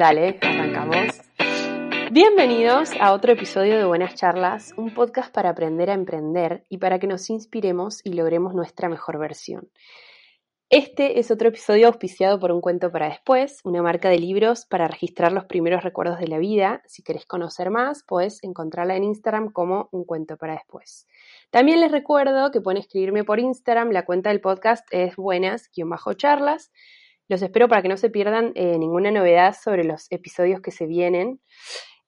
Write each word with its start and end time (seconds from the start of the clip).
Dale, 0.00 0.38
arrancamos. 0.40 1.20
Bienvenidos 2.10 2.92
a 2.98 3.12
otro 3.12 3.32
episodio 3.32 3.76
de 3.76 3.84
Buenas 3.84 4.14
Charlas, 4.14 4.72
un 4.78 4.94
podcast 4.94 5.30
para 5.30 5.50
aprender 5.50 5.90
a 5.90 5.92
emprender 5.92 6.64
y 6.70 6.78
para 6.78 6.98
que 6.98 7.06
nos 7.06 7.28
inspiremos 7.28 8.00
y 8.02 8.14
logremos 8.14 8.54
nuestra 8.54 8.88
mejor 8.88 9.18
versión. 9.18 9.68
Este 10.70 11.20
es 11.20 11.30
otro 11.30 11.50
episodio 11.50 11.88
auspiciado 11.88 12.40
por 12.40 12.50
Un 12.50 12.62
Cuento 12.62 12.90
para 12.90 13.10
Después, 13.10 13.60
una 13.62 13.82
marca 13.82 14.08
de 14.08 14.18
libros 14.18 14.64
para 14.64 14.88
registrar 14.88 15.32
los 15.32 15.44
primeros 15.44 15.84
recuerdos 15.84 16.18
de 16.18 16.28
la 16.28 16.38
vida. 16.38 16.80
Si 16.86 17.02
querés 17.02 17.26
conocer 17.26 17.68
más, 17.68 18.02
puedes 18.02 18.42
encontrarla 18.42 18.96
en 18.96 19.04
Instagram 19.04 19.52
como 19.52 19.90
Un 19.92 20.06
Cuento 20.06 20.38
para 20.38 20.54
Después. 20.54 21.06
También 21.50 21.78
les 21.78 21.92
recuerdo 21.92 22.50
que 22.50 22.62
pueden 22.62 22.80
escribirme 22.80 23.22
por 23.22 23.38
Instagram, 23.38 23.90
la 23.90 24.06
cuenta 24.06 24.30
del 24.30 24.40
podcast 24.40 24.88
es 24.92 25.14
buenas-charlas. 25.16 26.70
Los 27.30 27.42
espero 27.42 27.68
para 27.68 27.80
que 27.80 27.88
no 27.88 27.96
se 27.96 28.10
pierdan 28.10 28.50
eh, 28.56 28.76
ninguna 28.76 29.12
novedad 29.12 29.54
sobre 29.54 29.84
los 29.84 30.10
episodios 30.10 30.60
que 30.60 30.72
se 30.72 30.86
vienen. 30.86 31.40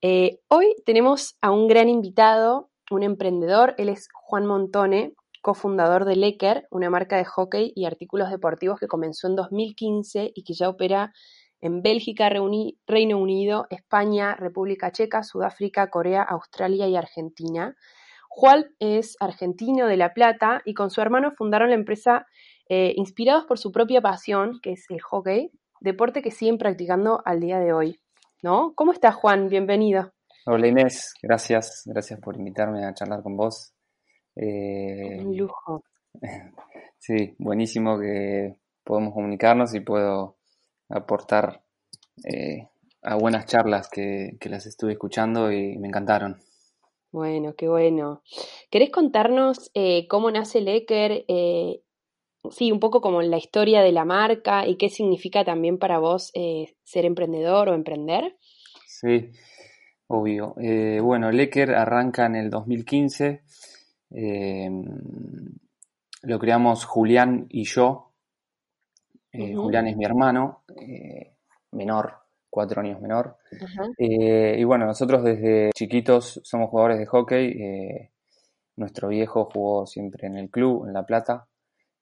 Eh, 0.01 0.41
hoy 0.49 0.75
tenemos 0.85 1.37
a 1.41 1.53
un 1.53 1.69
gran 1.69 1.89
invitado, 1.89 2.71
un 2.91 3.05
emprendedor, 3.05 3.77
él 3.79 3.89
es 3.89 4.09
Juan 4.13 4.47
Montone, 4.47 5.13
cofundador 5.41 6.07
de 6.07 6.17
Lecker, 6.17 6.67
una 6.73 6.91
marca 6.91 7.19
de 7.19 7.25
hockey 7.25 7.73
y 7.77 7.85
artículos 7.85 8.31
deportivos 8.31 8.81
que 8.81 8.89
comenzó 8.89 9.29
en 9.29 9.37
2015 9.37 10.33
y 10.35 10.43
que 10.43 10.55
ya 10.55 10.69
opera 10.69 11.13
en 11.61 11.83
Bélgica, 11.83 12.29
Reino 12.29 13.19
Unido, 13.19 13.69
España, 13.71 14.35
República 14.35 14.91
Checa, 14.91 15.23
Sudáfrica, 15.23 15.89
Corea, 15.89 16.25
Australia 16.25 16.89
y 16.89 16.97
Argentina. 16.97 17.77
Juan 18.29 18.75
es 18.81 19.17
argentino 19.21 19.87
de 19.87 19.99
La 19.99 20.15
Plata 20.15 20.63
y 20.65 20.75
con 20.75 20.91
su 20.91 21.01
hermano 21.01 21.31
fundaron 21.31 21.69
la 21.69 21.77
empresa 21.77 22.27
eh, 22.69 22.93
inspirados 22.97 23.45
por 23.45 23.59
su 23.59 23.73
propia 23.73 24.01
pasión, 24.01 24.61
que 24.63 24.73
es 24.73 24.87
el 24.91 25.01
hockey, 25.01 25.51
deporte 25.81 26.23
que 26.23 26.31
siguen 26.31 26.59
practicando 26.59 27.23
al 27.25 27.41
día 27.41 27.59
de 27.59 27.73
hoy. 27.73 28.01
¿No? 28.43 28.73
¿Cómo 28.75 28.93
estás, 28.93 29.15
Juan? 29.15 29.49
Bienvenido. 29.49 30.13
Hola 30.45 30.67
Inés, 30.67 31.15
gracias, 31.23 31.83
gracias 31.87 32.19
por 32.19 32.37
invitarme 32.37 32.85
a 32.85 32.93
charlar 32.93 33.23
con 33.23 33.37
vos. 33.37 33.73
Eh, 34.37 35.19
Un 35.21 35.37
lujo. 35.37 35.85
Sí, 36.99 37.35
buenísimo 37.37 37.99
que 37.99 38.61
podemos 38.85 39.13
comunicarnos 39.13 39.75
y 39.75 39.81
puedo 39.81 40.37
aportar 40.89 41.65
eh, 42.23 42.69
a 43.03 43.17
buenas 43.17 43.47
charlas 43.47 43.89
que, 43.89 44.39
las 44.45 44.67
estuve 44.67 44.93
escuchando 44.93 45.51
y 45.51 45.77
me 45.79 45.89
encantaron. 45.89 46.39
Bueno, 47.11 47.55
qué 47.57 47.67
bueno. 47.67 48.23
¿Querés 48.71 48.91
contarnos 48.91 49.73
eh, 49.75 50.07
cómo 50.07 50.31
nace 50.31 50.61
Lecker? 50.61 51.25
Sí, 52.51 52.73
un 52.73 52.81
poco 52.81 53.01
como 53.01 53.23
la 53.23 53.39
historia 53.39 53.83
de 53.83 53.93
la 53.93 54.05
marca 54.05 54.67
y 54.67 54.77
qué 54.77 54.89
significa 54.89 55.45
también 55.45 55.79
para 55.79 55.99
vos 55.99 56.33
ser 56.85 57.05
emprendedor 57.05 57.69
o 57.69 57.75
emprender. 57.75 58.37
Sí, 58.87 59.31
obvio. 60.07 60.55
bueno, 61.03 61.31
Lecker 61.31 61.75
arranca 61.75 62.27
en 62.27 62.37
el 62.37 62.51
2015 62.51 63.43
Em, 64.15 64.85
lo 66.23 66.39
creamos 66.39 66.85
Julián 66.85 67.47
y 67.49 67.65
yo. 67.65 68.13
Eh, 69.33 69.55
Julián 69.55 69.87
es 69.87 69.97
mi 69.97 70.05
hermano, 70.05 70.65
eh, 70.77 71.37
menor, 71.73 72.15
cuatro 72.51 72.83
años 72.83 73.01
menor. 73.01 73.39
Eh, 73.99 74.57
y 74.59 74.65
bueno, 74.65 74.85
nosotros 74.85 75.25
desde 75.25 75.71
chiquitos 75.75 76.41
somos 76.45 76.69
jugadores 76.69 76.99
de 76.99 77.07
hockey. 77.07 78.11
nuestro 78.77 79.09
viejo 79.09 79.49
jugó 79.53 79.87
siempre 79.87 80.27
en 80.27 80.37
el 80.37 80.51
club, 80.51 80.87
en 80.87 80.93
La 80.93 81.05
Plata. 81.05 81.47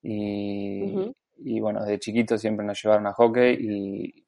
Y, 0.03 1.61
bueno, 1.61 1.85
desde 1.85 1.99
chiquitos 1.99 2.41
siempre 2.41 2.65
nos 2.65 2.83
llevaron 2.83 3.07
a 3.07 3.13
hockey 3.13 3.59
y 3.59 4.25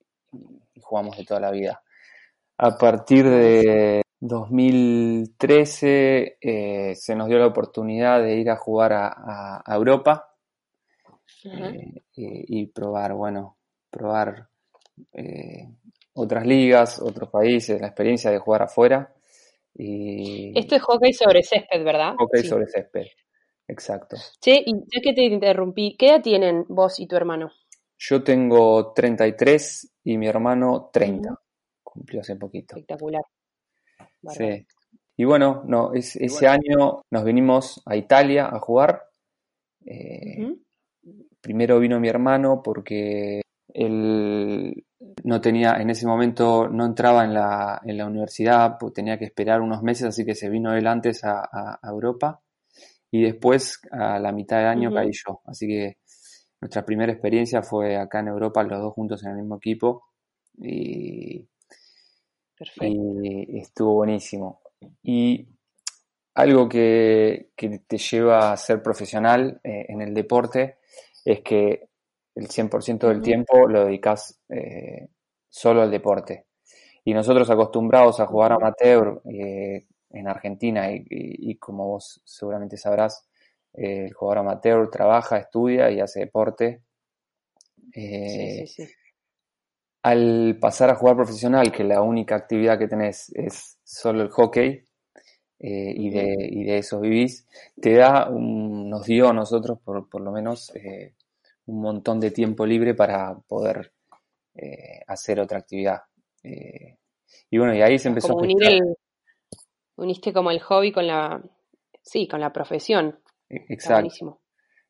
jugamos 0.81 1.17
de 1.17 1.25
toda 1.25 1.41
la 1.41 1.51
vida. 1.51 1.83
A 2.59 2.77
partir 2.77 3.27
de 3.29 4.03
2013 4.21 6.37
eh, 6.41 6.95
se 6.95 7.17
nos 7.17 7.29
dio 7.29 7.39
la 7.39 7.47
oportunidad 7.47 8.23
de 8.23 8.37
ir 8.37 8.51
a 8.51 8.57
jugar 8.57 8.93
a, 8.93 9.65
Europa 9.67 10.29
eh, 11.45 12.03
y, 12.15 12.67
probar, 12.67 13.15
bueno, 13.15 13.57
probar 13.91 14.49
eh, 15.13 15.67
otras 16.15 16.47
ligas, 16.47 17.01
otros 17.01 17.31
países, 17.31 17.81
la 17.81 17.89
experiencia 17.89 18.31
de 18.31 18.39
jugar 18.39 18.63
afuera. 18.63 19.13
Y... 19.75 20.57
Esto 20.57 20.77
es 20.77 20.83
hockey 20.83 21.13
sobre 21.13 21.43
césped, 21.43 21.83
¿verdad? 21.83 22.15
Hockey 22.17 22.45
sobre 22.45 22.69
césped, 22.69 23.07
exacto. 23.67 24.17
Che, 24.41 24.63
y 24.65 24.73
ya 24.73 25.01
que 25.03 25.13
te 25.13 25.23
interrumpí, 25.23 25.97
¿qué 25.97 26.11
edad 26.11 26.23
tienen 26.23 26.65
vos 26.69 27.01
y 27.01 27.07
tu 27.07 27.17
hermano? 27.17 27.51
Yo 27.99 28.23
tengo 28.23 28.93
33 28.93 29.93
y 30.05 30.19
mi 30.19 30.27
hermano 30.27 30.91
30. 30.93 31.41
Cumplió 31.83 32.21
hace 32.21 32.37
poquito. 32.37 32.77
Espectacular. 32.77 33.23
Sí. 34.29 34.67
Y 35.17 35.25
bueno, 35.25 35.63
no, 35.67 35.93
ese 35.95 36.49
año 36.49 37.03
nos 37.11 37.25
venimos 37.25 37.83
a 37.87 37.97
Italia 37.97 38.47
a 38.47 38.59
jugar. 38.59 39.05
Eh, 39.85 40.57
primero 41.41 41.79
vino 41.79 42.01
mi 42.01 42.09
hermano 42.09 42.63
porque 42.63 43.43
él 43.75 44.85
no 45.25 45.41
tenía, 45.41 45.75
en 45.75 45.91
ese 45.91 46.07
momento 46.07 46.69
no 46.69 46.87
entraba 46.87 47.25
en 47.25 47.35
la, 47.35 47.81
en 47.85 47.99
la 47.99 48.07
universidad, 48.07 48.77
pues 48.79 48.93
tenía 48.93 49.19
que 49.19 49.25
esperar 49.27 49.61
unos 49.61 49.83
meses, 49.83 50.07
así 50.09 50.25
que 50.25 50.35
se 50.35 50.49
vino 50.49 50.75
él 50.75 50.87
antes 50.87 51.25
a, 51.25 51.79
Europa. 51.83 52.41
Y 53.13 53.23
después, 53.23 53.81
a 53.93 54.19
la 54.19 54.33
mitad 54.33 54.57
del 54.57 54.67
año, 54.67 54.93
caí 54.93 55.11
yo. 55.13 55.43
Así 55.47 55.69
que 55.69 55.99
nuestra 56.61 56.85
primera 56.85 57.13
experiencia 57.13 57.63
fue 57.63 57.97
acá 57.97 58.19
en 58.21 58.29
Europa, 58.29 58.65
los 58.65 58.81
dos 58.81 58.95
juntos 58.95 59.23
en 59.23 59.31
el 59.31 59.37
mismo 59.37 59.57
equipo. 59.59 60.07
Y 60.59 61.47
y 62.81 63.59
estuvo 63.59 63.95
buenísimo. 63.95 64.61
Y 65.03 65.49
algo 66.35 66.69
que, 66.69 67.51
te 67.57 67.99
lleva 67.99 68.53
a 68.53 68.57
ser 68.57 68.83
profesional 68.83 69.61
eh, 69.63 69.87
en 69.89 70.01
el 70.01 70.15
deporte 70.15 70.79
es 71.25 71.41
que 71.41 71.89
el 72.35 72.49
100% 72.49 73.09
del 73.09 73.21
tiempo 73.21 73.69
lo 73.69 73.85
dedicas 73.85 74.41
eh, 74.49 75.09
solo 75.49 75.83
al 75.83 75.91
deporte. 75.91 76.47
Y 77.05 77.15
nosotros 77.15 77.51
acostumbrados 77.51 78.21
a 78.21 78.27
jugar 78.27 78.53
amateur 78.53 79.23
eh, 79.25 79.87
en 80.13 80.29
Argentina 80.29 80.89
y, 80.91 81.57
como 81.57 81.89
vos 81.89 82.21
seguramente 82.25 82.77
sabrás, 82.77 83.29
el 83.73 84.13
jugador 84.13 84.39
amateur 84.39 84.91
trabaja, 84.91 85.39
estudia 85.39 85.91
y 85.91 86.01
hace 86.01 86.21
deporte. 86.21 86.83
sí, 87.93 88.67
sí, 88.67 88.87
sí 88.87 88.95
al 90.03 90.59
pasar 90.61 90.91
a 90.91 90.97
jugar 90.97 91.17
profesional, 91.17 91.71
que 91.71 91.85
la 91.85 92.03
única 92.03 92.35
actividad 92.35 92.79
que 92.79 92.89
tenés 92.89 93.31
es 93.35 93.79
solo 93.85 94.23
el 94.23 94.31
hockey 94.31 94.85
eh, 95.61 95.95
y, 95.97 96.11
de, 96.11 96.37
y, 96.51 96.65
de, 96.65 96.79
eso 96.79 97.01
vivís, 97.01 97.47
te 97.81 97.95
da, 97.95 98.29
nos 98.29 99.07
dio 99.07 99.29
a 99.29 99.33
nosotros 99.33 99.79
por, 99.85 100.09
por 100.09 100.21
lo 100.21 100.33
menos 100.33 100.75
eh, 100.75 101.15
un 101.67 101.81
montón 101.81 102.19
de 102.19 102.33
tiempo 102.33 102.67
libre 102.67 102.95
para 102.95 103.39
poder 103.47 103.93
eh, 104.57 105.01
hacer 105.07 105.39
otra 105.39 105.59
actividad. 105.59 106.01
y 106.43 107.59
bueno, 107.59 107.75
y 107.75 107.83
ahí 107.83 107.99
se 107.99 108.09
empezó 108.09 108.33
a 108.33 108.43
unir 108.43 108.83
Uniste 109.97 110.33
como 110.33 110.51
el 110.51 110.61
hobby 110.61 110.93
con 110.93 111.07
la, 111.07 111.41
sí, 112.03 112.27
con 112.27 112.41
la 112.41 112.53
profesión. 112.53 113.19
E, 113.49 113.65
exacto. 113.69 114.41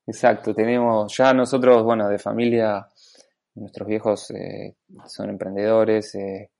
Exacto, 0.06 0.52
tenemos 0.52 1.16
ya 1.16 1.32
nosotros, 1.32 1.84
bueno, 1.84 2.08
de 2.08 2.18
familia 2.18 2.88
nuestros 3.54 3.86
viejos 3.86 4.30
eh, 4.30 4.76
son 5.06 5.30
emprendedores 5.30 6.14
eh, 6.14 6.50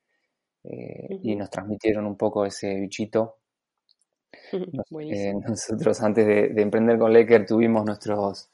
eh, 0.65 1.19
y 1.23 1.35
nos 1.35 1.51
transmitieron 1.51 2.07
un 2.07 2.17
poco 2.17 2.45
ese 2.45 2.75
bichito. 2.75 3.39
nosotros 5.49 6.03
antes 6.03 6.27
de, 6.27 6.63
emprender 6.63 6.99
con 6.99 7.13
Lecker 7.13 7.47
tuvimos 7.47 7.85
nuestros 7.85 8.51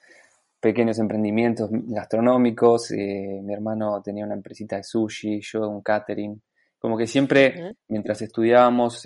pequeños 0.60 0.98
emprendimientos 0.98 1.68
gastronómicos. 1.70 2.90
mi 2.92 3.52
hermano 3.52 4.00
tenía 4.02 4.24
una 4.24 4.34
empresita 4.34 4.76
de 4.76 4.84
sushi, 4.84 5.40
yo 5.40 5.68
un 5.68 5.82
catering. 5.82 6.40
Como 6.78 6.96
que 6.96 7.06
siempre, 7.06 7.76
mientras 7.88 8.22
estudiábamos, 8.22 9.02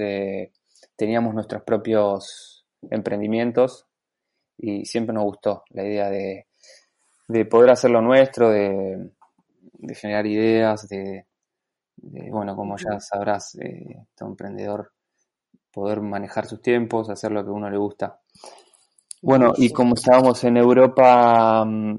teníamos 1.02 1.34
nuestros 1.34 1.64
propios 1.64 2.64
emprendimientos 2.88 3.88
y 4.56 4.84
siempre 4.84 5.12
nos 5.12 5.24
gustó 5.24 5.64
la 5.70 5.84
idea 5.84 6.08
de, 6.08 6.46
de 7.26 7.44
poder 7.44 7.70
hacer 7.70 7.90
lo 7.90 8.00
nuestro, 8.00 8.50
de, 8.50 9.10
de 9.72 9.94
generar 9.96 10.24
ideas, 10.26 10.88
de, 10.88 11.26
bueno, 11.96 12.54
como 12.54 12.76
ya 12.76 13.00
sabrás, 13.00 13.56
eh, 13.56 14.06
todo 14.14 14.28
emprendedor, 14.28 14.92
poder 15.72 16.02
manejar 16.02 16.46
sus 16.46 16.62
tiempos, 16.62 17.10
hacer 17.10 17.32
lo 17.32 17.42
que 17.42 17.50
a 17.50 17.54
uno 17.54 17.68
le 17.68 17.78
gusta. 17.78 18.20
Bueno, 19.22 19.54
y 19.56 19.70
como 19.70 19.94
estábamos 19.94 20.44
en 20.44 20.56
Europa 20.56 21.64
mm, 21.64 21.98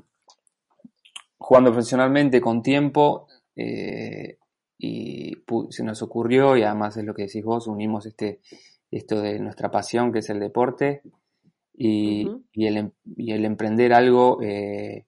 jugando 1.40 1.72
profesionalmente 1.72 2.40
con 2.40 2.62
tiempo, 2.64 3.28
eh, 3.54 4.38
y 4.78 5.34
se 5.70 5.84
nos 5.84 6.02
ocurrió, 6.02 6.58
y 6.58 6.64
además 6.64 6.98
es 6.98 7.04
lo 7.04 7.14
que 7.14 7.24
decís 7.24 7.44
vos, 7.44 7.68
unimos 7.68 8.06
este, 8.06 8.42
esto 8.98 9.22
de 9.22 9.40
nuestra 9.40 9.72
pasión, 9.72 10.12
que 10.12 10.20
es 10.20 10.30
el 10.30 10.40
deporte, 10.40 11.02
y, 11.74 12.30
y, 12.52 12.68
el, 12.68 12.78
em, 12.78 12.92
y 13.16 13.32
el, 13.32 13.46
emprender 13.46 13.94
algo 13.94 14.42
eh, 14.42 15.06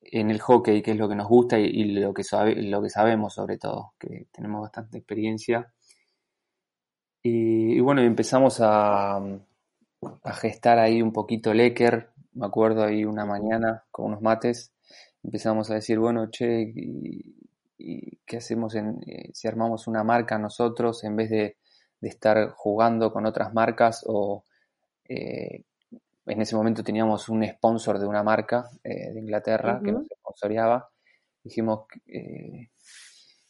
en 0.00 0.30
el 0.30 0.40
hockey, 0.40 0.82
que 0.82 0.92
es 0.92 0.96
lo 0.96 1.08
que 1.08 1.14
nos 1.14 1.28
gusta 1.28 1.58
y, 1.58 1.84
lo, 1.84 2.12
que 2.14 2.22
lo 2.56 2.82
que 2.82 2.90
sabemos 2.90 3.34
sobre 3.34 3.58
todo, 3.58 3.92
que 3.98 4.26
tenemos 4.32 4.62
bastante 4.62 4.98
experiencia. 4.98 5.72
Y, 7.22 7.80
bueno, 7.80 8.00
empezamos 8.02 8.60
a, 8.60 9.16
a, 9.16 10.32
gestar 10.34 10.78
ahí 10.78 11.02
un 11.02 11.12
poquito 11.12 11.52
Lecker, 11.52 12.10
me 12.34 12.46
acuerdo 12.46 12.84
ahí 12.84 13.04
una 13.04 13.26
mañana 13.26 13.84
con 13.90 14.06
unos 14.06 14.22
mates, 14.22 14.72
empezamos 15.22 15.70
a 15.70 15.74
decir, 15.74 15.98
bueno, 15.98 16.30
che, 16.30 16.72
¿y, 16.74 18.18
qué 18.26 18.38
hacemos 18.38 18.74
en, 18.74 19.00
eh, 19.06 19.30
si 19.32 19.48
armamos 19.48 19.86
una 19.86 20.02
marca 20.04 20.36
nosotros 20.38 21.04
en 21.04 21.16
vez 21.16 21.30
de, 21.30 21.56
estar 22.00 22.50
jugando 22.50 23.12
con 23.12 23.26
otras 23.26 23.52
marcas 23.52 24.04
o 24.06 24.44
eh, 25.08 25.64
en 26.26 26.42
ese 26.42 26.54
momento 26.54 26.84
teníamos 26.84 27.28
un 27.28 27.44
sponsor 27.44 27.98
de 27.98 28.06
una 28.06 28.22
marca 28.22 28.68
eh, 28.84 29.12
de 29.12 29.20
Inglaterra 29.20 29.80
que 29.82 29.92
nos 29.92 30.06
sponsoreaba. 30.06 30.90
Dijimos, 31.42 31.86
eh, 32.06 32.70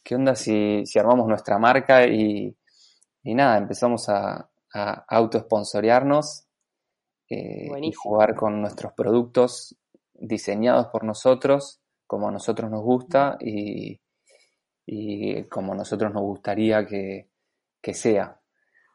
¿qué 0.01 0.15
onda 0.15 0.35
si, 0.35 0.83
armamos 0.97 1.27
nuestra 1.27 1.59
marca? 1.59 2.07
Y, 2.07 2.55
nada, 3.23 3.57
empezamos 3.57 4.07
a, 4.09 4.49
a 4.73 5.05
auto-sponsorearnos 5.07 6.49
eh, 7.29 7.69
y 7.81 7.91
jugar 7.91 8.35
con 8.35 8.59
nuestros 8.59 8.93
productos 8.93 9.75
diseñados 10.13 10.87
por 10.87 11.03
nosotros, 11.03 11.79
como 12.07 12.27
a 12.27 12.31
nosotros 12.31 12.71
nos 12.71 12.81
gusta 12.81 13.37
y, 13.39 14.01
como 15.49 15.73
a 15.73 15.75
nosotros 15.75 16.11
nos 16.11 16.23
gustaría 16.23 16.87
que, 16.87 17.29
sea. 17.93 18.38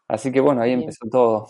Así 0.08 0.30
que 0.32 0.40
bueno, 0.40 0.62
ahí 0.62 0.72
empezó 0.72 1.06
todo. 1.10 1.48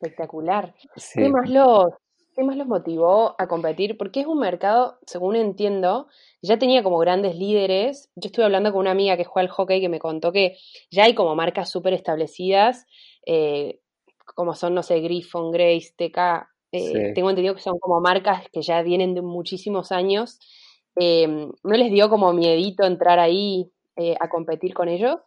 Espectacular. 0.00 0.74
¿Qué, 1.14 1.28
más 1.28 1.48
los, 1.48 1.86
¿Qué 2.34 2.44
más 2.44 2.56
los 2.56 2.66
motivó 2.66 3.34
a 3.38 3.46
competir? 3.46 3.96
Porque 3.96 4.20
es 4.20 4.26
un 4.26 4.40
mercado, 4.40 4.98
según 5.06 5.36
entiendo, 5.36 6.08
ya 6.42 6.58
tenía 6.58 6.82
como 6.82 6.98
grandes 6.98 7.36
líderes. 7.36 8.10
Yo 8.16 8.26
estuve 8.28 8.44
hablando 8.44 8.72
con 8.72 8.80
una 8.80 8.90
amiga 8.90 9.16
que 9.16 9.24
juega 9.24 9.48
al 9.48 9.54
hockey 9.54 9.80
que 9.80 9.88
me 9.88 9.98
contó 10.00 10.32
que 10.32 10.56
ya 10.90 11.04
hay 11.04 11.14
como 11.14 11.34
marcas 11.34 11.70
súper 11.70 11.94
establecidas, 11.94 12.86
eh, 13.24 13.80
como 14.34 14.54
son, 14.54 14.74
no 14.74 14.82
sé, 14.82 15.00
Griffon, 15.00 15.50
Grace, 15.50 15.94
TK. 15.96 16.48
Eh, 16.72 17.12
tengo 17.14 17.30
entendido 17.30 17.54
que 17.54 17.62
son 17.62 17.78
como 17.78 18.00
marcas 18.00 18.48
que 18.52 18.60
ya 18.60 18.82
vienen 18.82 19.14
de 19.14 19.22
muchísimos 19.22 19.92
años. 19.92 20.38
Em, 20.96 21.50
¿No 21.62 21.76
les 21.76 21.90
dio 21.90 22.08
como 22.10 22.32
miedito 22.32 22.84
entrar 22.84 23.18
ahí 23.18 23.70
eh, 23.96 24.16
a 24.18 24.28
competir 24.28 24.74
con 24.74 24.88
ellos? 24.88 25.20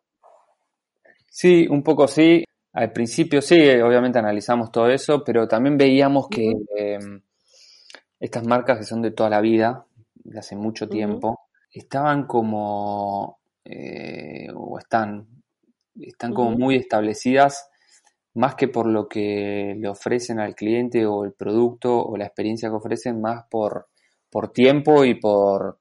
Sí, 1.29 1.67
un 1.69 1.83
poco 1.83 2.07
sí. 2.07 2.43
Al 2.73 2.91
principio 2.91 3.41
sí, 3.41 3.55
obviamente 3.81 4.19
analizamos 4.19 4.71
todo 4.71 4.89
eso, 4.89 5.23
pero 5.23 5.47
también 5.47 5.77
veíamos 5.77 6.27
que 6.29 6.51
em, 6.75 7.21
estas 8.19 8.45
marcas 8.45 8.77
que 8.79 8.83
son 8.83 9.01
de 9.01 9.11
toda 9.11 9.29
la 9.29 9.41
vida, 9.41 9.85
de 10.15 10.39
hace 10.39 10.55
mucho 10.55 10.87
tiempo, 10.87 11.39
estaban 11.71 12.25
como, 12.27 13.39
eh, 13.65 14.47
o 14.55 14.77
están, 14.77 15.27
están 15.99 16.33
como 16.33 16.51
muy 16.51 16.75
establecidas, 16.75 17.69
más 18.35 18.55
que 18.55 18.67
por 18.67 18.87
lo 18.87 19.07
que 19.07 19.75
le 19.77 19.87
ofrecen 19.87 20.39
al 20.39 20.55
cliente 20.55 21.05
o 21.05 21.25
el 21.25 21.33
producto 21.33 22.01
o 22.05 22.17
la 22.17 22.25
experiencia 22.25 22.69
que 22.69 22.75
ofrecen, 22.75 23.19
más 23.21 23.45
por, 23.49 23.87
por 24.29 24.51
tiempo 24.51 25.03
y 25.05 25.15
por 25.15 25.79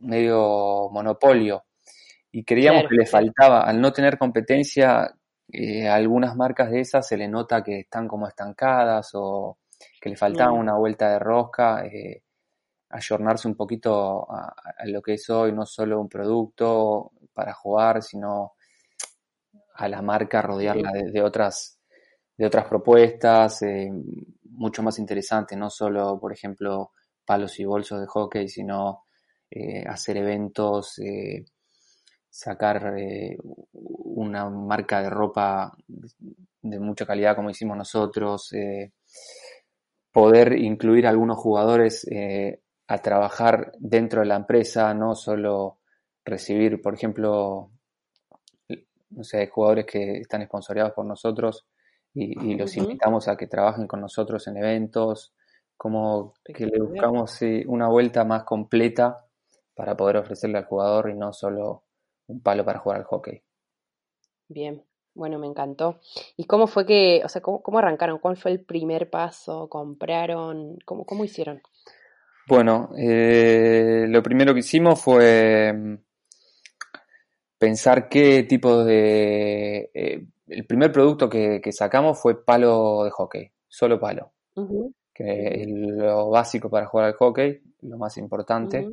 medio 0.00 0.90
monopolio. 0.90 1.64
Y 2.32 2.44
creíamos 2.44 2.84
que 2.88 2.96
le 2.96 3.06
faltaba, 3.06 3.60
al 3.60 3.80
no 3.80 3.92
tener 3.92 4.18
competencia, 4.18 5.14
eh, 5.48 5.86
algunas 5.86 6.34
marcas 6.34 6.70
de 6.70 6.80
esas 6.80 7.06
se 7.06 7.16
le 7.18 7.28
nota 7.28 7.62
que 7.62 7.80
están 7.80 8.08
como 8.08 8.26
estancadas 8.26 9.10
o 9.12 9.58
que 10.00 10.08
le 10.08 10.16
faltaba 10.16 10.52
una 10.52 10.76
vuelta 10.76 11.10
de 11.10 11.18
rosca, 11.18 11.84
eh, 11.84 12.22
ayornarse 12.88 13.48
un 13.48 13.54
poquito 13.54 14.26
a, 14.30 14.54
lo 14.86 15.02
que 15.02 15.14
es 15.14 15.28
hoy, 15.28 15.52
no 15.52 15.66
solo 15.66 16.00
un 16.00 16.08
producto 16.08 17.12
para 17.34 17.52
jugar, 17.52 18.02
sino 18.02 18.54
a 19.74 19.88
la 19.88 20.00
marca 20.00 20.40
rodearla 20.42 20.92
de, 20.92 21.22
otras 21.22 21.78
de 22.36 22.46
otras 22.46 22.66
propuestas 22.66 23.62
eh, 23.62 23.90
mucho 24.50 24.82
más 24.82 24.98
interesantes, 24.98 25.56
no 25.56 25.70
solo, 25.70 26.18
por 26.18 26.32
ejemplo, 26.32 26.92
palos 27.24 27.58
y 27.60 27.64
bolsos 27.64 28.00
de 28.00 28.06
hockey, 28.06 28.48
sino 28.48 29.04
eh, 29.50 29.84
hacer 29.86 30.18
eventos, 30.18 30.98
sacar 32.32 32.94
eh, 32.98 33.36
una 33.74 34.48
marca 34.48 35.02
de 35.02 35.10
ropa 35.10 35.76
de 36.62 36.80
mucha 36.80 37.04
calidad 37.04 37.36
como 37.36 37.50
hicimos 37.50 37.76
nosotros, 37.76 38.50
eh, 38.54 38.92
poder 40.10 40.58
incluir 40.58 41.06
a 41.06 41.10
algunos 41.10 41.36
jugadores 41.36 42.06
eh, 42.10 42.62
a 42.88 42.98
trabajar 42.98 43.72
dentro 43.78 44.20
de 44.20 44.26
la 44.26 44.36
empresa, 44.36 44.94
no 44.94 45.14
solo 45.14 45.78
recibir, 46.24 46.80
por 46.80 46.94
ejemplo, 46.94 47.70
no 49.10 49.24
sé, 49.24 49.46
jugadores 49.48 49.84
que 49.84 50.20
están 50.20 50.40
esponsoreados 50.40 50.94
por 50.94 51.04
nosotros 51.04 51.66
y, 52.14 52.54
los 52.54 52.76
invitamos 52.76 53.28
a 53.28 53.36
que 53.36 53.46
trabajen 53.46 53.86
con 53.86 54.00
nosotros 54.00 54.46
en 54.48 54.56
eventos, 54.56 55.34
como 55.76 56.32
que 56.44 56.64
le 56.64 56.80
buscamos 56.80 57.40
una 57.66 57.88
vuelta 57.88 58.24
más 58.24 58.44
completa 58.44 59.26
para 59.74 59.96
poder 59.96 60.16
ofrecerle 60.16 60.58
al 60.58 60.64
jugador 60.64 61.10
y 61.10 61.14
no 61.14 61.32
solo 61.32 61.84
un 62.32 62.40
palo 62.40 62.64
para 62.64 62.78
jugar 62.78 62.98
al 62.98 63.04
hockey. 63.04 63.42
Bien, 64.48 64.82
bueno, 65.14 65.38
me 65.38 65.46
encantó. 65.46 66.00
¿Y 66.36 66.44
cómo 66.44 66.66
fue 66.66 66.86
que, 66.86 67.22
o 67.24 67.28
sea, 67.28 67.40
cómo, 67.42 67.78
arrancaron? 67.78 68.18
¿Cuál 68.18 68.36
fue 68.36 68.50
el 68.50 68.64
primer 68.64 69.10
paso? 69.10 69.68
¿Compraron? 69.68 70.78
¿Cómo, 70.84 71.04
cómo 71.04 71.24
hicieron? 71.24 71.60
Bueno, 72.48 72.90
eh, 72.98 74.06
lo 74.08 74.22
primero 74.22 74.52
que 74.52 74.60
hicimos 74.60 75.00
fue 75.00 75.72
mm, 75.72 75.94
pensar 77.58 78.08
qué 78.08 78.44
tipo 78.44 78.84
de... 78.84 79.90
Eh, 79.94 80.26
el 80.48 80.66
primer 80.66 80.92
producto 80.92 81.30
que, 81.30 81.60
sacamos 81.72 82.20
fue 82.20 82.44
palo 82.44 83.04
de 83.04 83.10
hockey, 83.10 83.50
solo 83.68 83.98
palo. 83.98 84.32
Que 85.14 85.62
es 85.62 85.68
lo 85.68 86.30
básico 86.30 86.68
para 86.68 86.86
jugar 86.86 87.06
al 87.06 87.14
hockey, 87.14 87.62
lo 87.82 87.96
más 87.96 88.18
importante. 88.18 88.90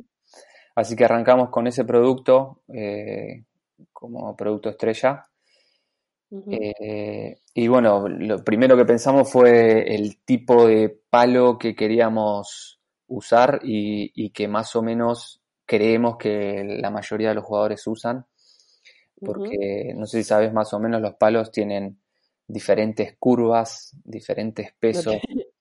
Así 0.74 0.96
que 0.96 1.04
arrancamos 1.04 1.50
con 1.50 1.66
ese 1.66 1.84
producto 1.84 2.62
eh, 2.68 3.44
como 3.92 4.36
producto 4.36 4.70
estrella. 4.70 5.26
Eh, 6.30 7.40
y 7.54 7.68
bueno, 7.68 8.08
lo 8.08 8.44
primero 8.44 8.76
que 8.76 8.84
pensamos 8.84 9.30
fue 9.30 9.94
el 9.94 10.22
tipo 10.24 10.66
de 10.66 10.88
palo 11.10 11.58
que 11.58 11.74
queríamos 11.74 12.80
usar 13.08 13.60
y, 13.64 14.30
que 14.30 14.46
más 14.46 14.76
o 14.76 14.82
menos 14.82 15.42
creemos 15.66 16.16
que 16.16 16.62
la 16.64 16.90
mayoría 16.90 17.30
de 17.30 17.34
los 17.34 17.44
jugadores 17.44 17.86
usan. 17.86 18.26
Porque 19.22 19.92
no 19.94 20.06
sé 20.06 20.18
si 20.18 20.24
sabes, 20.24 20.52
más 20.52 20.72
o 20.72 20.78
menos 20.78 21.02
los 21.02 21.14
palos 21.14 21.50
tienen 21.50 22.00
diferentes 22.46 23.16
curvas, 23.18 23.96
diferentes 24.04 24.72
pesos. 24.78 25.16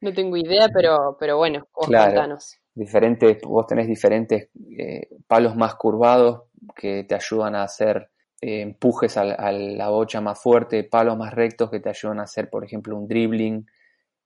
No, 0.00 0.12
tengo 0.12 0.36
idea, 0.36 0.68
pero, 0.74 1.16
pero 1.20 1.36
bueno, 1.36 1.68
claro, 1.86 2.36
diferentes, 2.74 3.42
vos 3.42 3.66
tenés 3.66 3.86
diferentes 3.86 4.48
eh, 4.78 5.08
palos 5.26 5.56
más 5.56 5.74
curvados 5.74 6.44
que 6.74 7.04
te 7.04 7.14
ayudan 7.14 7.54
a 7.54 7.64
hacer 7.64 8.10
eh, 8.40 8.62
empujes 8.62 9.16
a, 9.16 9.24
la 9.24 9.88
bocha 9.90 10.20
más 10.20 10.40
fuerte, 10.40 10.84
palos 10.84 11.16
más 11.16 11.32
rectos 11.34 11.70
que 11.70 11.80
te 11.80 11.90
ayudan 11.90 12.20
a 12.20 12.24
hacer, 12.24 12.48
por 12.48 12.64
ejemplo, 12.64 12.96
un 12.96 13.06
dribbling. 13.06 13.66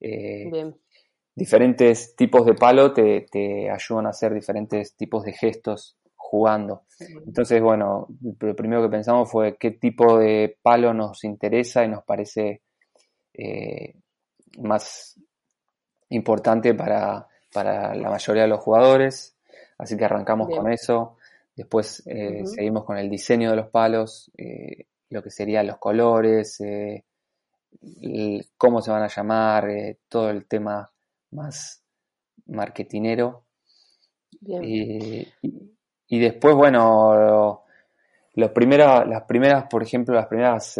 Eh, 0.01 0.73
diferentes 1.35 2.15
tipos 2.15 2.47
de 2.47 2.55
palo 2.55 2.93
te, 2.93 3.27
ayudan 3.71 4.07
a 4.07 4.11
hacer 4.11 4.33
diferentes 4.33 4.97
tipos 4.97 5.25
de 5.25 5.33
gestos 5.33 5.97
jugando. 6.15 6.85
Entonces, 7.27 7.61
bueno, 7.61 8.09
lo 8.41 8.57
primero 8.57 8.83
que 8.83 8.89
pensamos 8.89 9.31
fue 9.31 9.57
qué 9.59 9.73
tipo 9.73 10.19
de 10.19 10.57
palo 10.63 10.95
nos 10.95 11.25
interesa 11.25 11.85
y 11.85 11.89
nos 11.89 12.05
parece 12.05 12.63
más 14.59 15.21
importante 16.09 16.75
para, 16.75 17.27
para 17.57 17.95
la 17.95 18.11
mayoría 18.11 18.43
de 18.43 18.49
los 18.49 18.61
jugadores, 18.61 19.35
así 19.79 19.97
que 19.97 20.05
arrancamos 20.05 20.55
con 20.55 20.71
eso. 20.71 21.17
Después 21.55 22.07
eh, 22.07 22.43
seguimos 22.45 22.85
con 22.85 22.99
el 22.99 23.09
diseño 23.09 23.49
de 23.49 23.57
los 23.57 23.71
palos, 23.71 24.31
eh, 24.37 24.85
lo 25.09 25.23
que 25.23 25.31
serían 25.31 25.67
los 25.67 25.79
colores, 25.79 26.61
eh, 26.61 27.03
cómo 28.59 28.83
se 28.83 28.91
van 28.91 29.05
a 29.05 29.09
llamar, 29.09 29.69
todo 30.07 30.29
el 30.29 30.45
tema 30.45 30.93
más 31.31 31.83
marketinero. 32.45 33.47
Y, 34.43 35.27
después, 36.11 36.55
bueno, 36.55 37.65
los 38.35 38.51
primeros, 38.51 39.09
las 39.09 39.23
primeras, 39.23 39.65
por 39.71 39.83
ejemplo, 39.83 40.15
las 40.15 40.27
primeras 40.27 40.79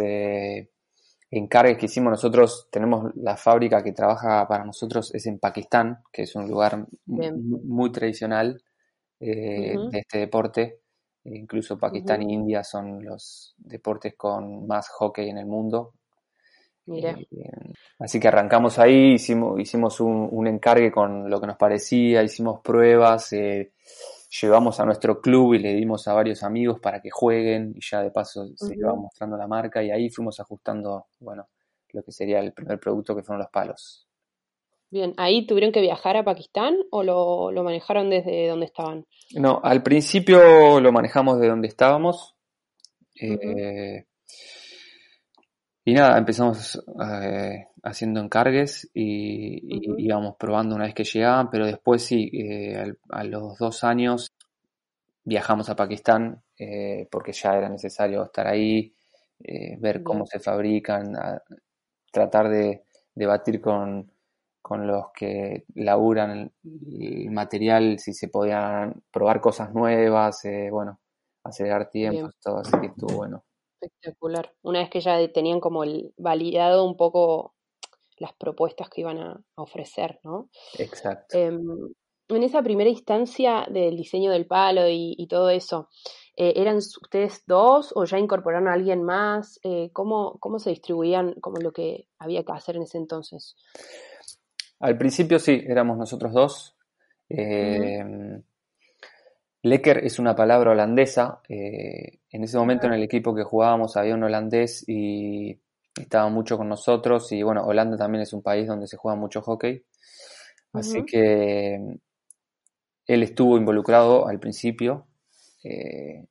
encargues 1.29 1.77
que 1.77 1.87
hicimos 1.87 2.11
nosotros, 2.11 2.67
tenemos 2.71 3.13
la 3.15 3.35
fábrica 3.35 3.83
que 3.83 3.91
trabaja 3.91 4.47
para 4.47 4.63
nosotros 4.63 5.13
es 5.13 5.25
en 5.25 5.39
Pakistán, 5.39 5.99
que 6.11 6.23
es 6.23 6.35
un 6.35 6.47
lugar 6.47 6.85
muy 7.05 7.91
tradicional 7.91 8.61
eh, 9.19 9.75
de 9.91 9.99
este 9.99 10.19
deporte. 10.19 10.79
E 11.23 11.35
incluso 11.35 11.77
Pakistán 11.77 12.21
e 12.21 12.33
India 12.33 12.63
son 12.63 13.03
los 13.03 13.53
deportes 13.57 14.15
con 14.15 14.65
más 14.65 14.87
hockey 14.89 15.29
en 15.29 15.37
el 15.39 15.45
mundo. 15.45 15.93
así 17.99 18.17
que 18.17 18.29
arrancamos 18.29 18.79
ahí, 18.79 19.15
hicimos, 19.15 19.59
hicimos 19.59 19.99
un, 19.99 20.47
encargue 20.47 20.89
con 20.89 21.29
lo 21.29 21.41
que 21.41 21.47
nos 21.47 21.57
parecía, 21.57 22.23
hicimos 22.23 22.61
pruebas, 22.61 23.33
llevamos 24.29 24.79
a 24.79 24.85
nuestro 24.85 25.21
club 25.21 25.53
y 25.53 25.59
le 25.59 25.73
dimos 25.73 26.07
a 26.07 26.13
varios 26.13 26.43
amigos 26.43 26.79
para 26.79 27.01
que 27.01 27.09
jueguen 27.09 27.73
y 27.75 27.79
ya 27.81 28.01
de 28.01 28.11
paso 28.11 28.47
se 28.55 28.75
iba 28.75 28.93
mostrando 28.93 29.37
la 29.37 29.47
marca 29.47 29.83
y 29.83 29.91
ahí 29.91 30.09
fuimos 30.09 30.39
ajustando, 30.39 31.07
bueno, 31.19 31.47
lo 31.93 32.03
que 32.03 32.11
sería 32.11 32.39
el 32.39 32.53
primer 32.53 32.79
producto 32.79 33.15
que 33.15 33.23
fueron 33.23 33.39
los 33.39 33.51
palos. 33.51 34.07
Bien, 34.89 35.13
¿ahí 35.17 35.45
tuvieron 35.45 35.73
que 35.73 35.81
viajar 35.81 36.15
a 36.15 36.23
Pakistán 36.23 36.77
o 36.91 37.03
lo, 37.03 37.51
manejaron 37.63 38.09
desde 38.09 38.47
donde 38.47 38.67
estaban? 38.67 39.05
No, 39.35 39.59
al 39.61 39.83
principio 39.83 40.79
lo 40.79 40.91
manejamos 40.93 41.39
de 41.39 41.47
donde 41.49 41.67
estábamos. 41.67 42.35
Eh, 43.19 44.05
y 45.87 45.93
nada, 45.93 46.17
empezamos 46.17 46.83
eh, 47.01 47.67
haciendo 47.83 48.19
encargues 48.19 48.89
y, 48.93 50.03
íbamos 50.03 50.35
probando 50.37 50.75
una 50.75 50.85
vez 50.85 50.93
que 50.93 51.03
llegaban, 51.03 51.49
pero 51.49 51.65
después 51.65 52.03
sí, 52.03 52.29
eh, 52.33 52.93
a 53.09 53.23
los 53.23 53.57
dos 53.57 53.83
años 53.83 54.33
viajamos 55.23 55.69
a 55.69 55.75
Pakistán 55.75 56.41
porque 57.11 57.31
ya 57.31 57.55
era 57.55 57.69
necesario 57.69 58.23
estar 58.23 58.47
ahí, 58.47 58.91
ver 59.79 60.01
cómo 60.01 60.25
se 60.25 60.39
fabrican, 60.39 61.13
tratar 62.11 62.49
de 62.49 62.83
debatir 63.13 63.61
con 63.61 64.09
con 64.67 64.85
los 64.85 65.11
que 65.13 65.63
laburan 65.75 66.51
el, 66.61 67.31
material, 67.31 67.99
si 67.99 68.13
se 68.13 68.27
podían 68.27 69.01
probar 69.13 69.39
cosas 69.39 69.73
nuevas, 69.73 70.43
eh, 70.43 70.67
bueno, 70.69 70.99
acelerar 71.41 71.89
tiempos, 71.89 72.35
todo, 72.43 72.57
así 72.57 72.77
que 72.81 72.87
estuvo 72.87 73.15
bueno. 73.15 73.45
Espectacular. 73.79 74.53
Una 74.61 74.79
vez 74.79 74.89
que 74.89 75.01
ya 75.01 75.31
tenían 75.31 75.59
como 75.59 75.83
el 75.83 76.13
validado 76.17 76.85
un 76.85 76.97
poco 76.97 77.55
las 78.17 78.33
propuestas 78.33 78.89
que 78.89 79.01
iban 79.01 79.19
a, 79.19 79.39
ofrecer, 79.55 80.19
¿no? 80.23 80.49
Exacto. 80.79 81.37
Em, 81.37 81.61
en 82.29 82.43
esa 82.43 82.61
primera 82.61 82.89
instancia 82.89 83.67
del 83.69 83.95
diseño 83.95 84.31
del 84.31 84.47
palo 84.47 84.87
y, 84.89 85.27
todo 85.29 85.49
eso, 85.49 85.89
eh, 86.35 86.53
¿eran 86.55 86.77
ustedes 86.77 87.43
dos 87.45 87.93
o 87.95 88.05
ya 88.05 88.17
incorporaron 88.17 88.67
a 88.67 88.73
alguien 88.73 89.03
más? 89.03 89.59
Eh, 89.63 89.91
¿cómo, 89.93 90.37
¿Cómo 90.39 90.59
se 90.59 90.71
distribuían 90.71 91.35
como 91.39 91.57
lo 91.57 91.71
que 91.71 92.07
había 92.19 92.43
que 92.43 92.51
hacer 92.51 92.75
en 92.75 92.83
ese 92.83 92.97
entonces? 92.97 93.55
Al 94.79 94.97
principio 94.97 95.39
sí, 95.39 95.63
éramos 95.67 95.97
nosotros 95.97 96.33
dos. 96.33 96.75
Eh, 97.29 98.03
Lecker 99.69 100.05
es 100.05 100.19
una 100.19 100.35
palabra 100.35 100.71
holandesa. 100.71 101.41
Eh, 101.49 102.19
en 102.29 102.43
ese 102.43 102.57
momento 102.57 102.87
en 102.87 102.93
el 102.93 103.03
equipo 103.03 103.35
que 103.35 103.43
jugábamos 103.43 103.97
había 103.97 104.15
un 104.15 104.23
holandés 104.23 104.83
y 104.87 105.59
estaba 105.99 106.29
mucho 106.29 106.57
con 106.57 106.69
nosotros. 106.69 107.31
Y 107.31 107.43
bueno, 107.43 107.65
Holanda 107.65 107.97
también 107.97 108.21
es 108.21 108.33
un 108.33 108.41
país 108.41 108.67
donde 108.67 108.87
se 108.87 108.97
juega 108.97 109.17
mucho 109.17 109.41
hockey. 109.41 109.83
Así 110.73 111.03
que 111.05 111.99
él 113.07 113.23
estuvo 113.23 113.57
involucrado 113.57 114.27
al 114.27 114.39
principio 114.39 115.07
eh, 115.63 116.25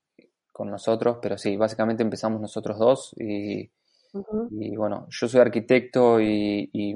con 0.53 0.71
nosotros, 0.71 1.19
pero 1.21 1.37
sí, 1.37 1.57
básicamente 1.57 2.03
empezamos 2.03 2.41
nosotros 2.41 2.79
dos 2.79 3.15
y 3.19 3.71
y 4.51 4.77
bueno, 4.77 5.07
yo 5.11 5.29
soy 5.29 5.41
arquitecto 5.41 6.21
y, 6.21 6.95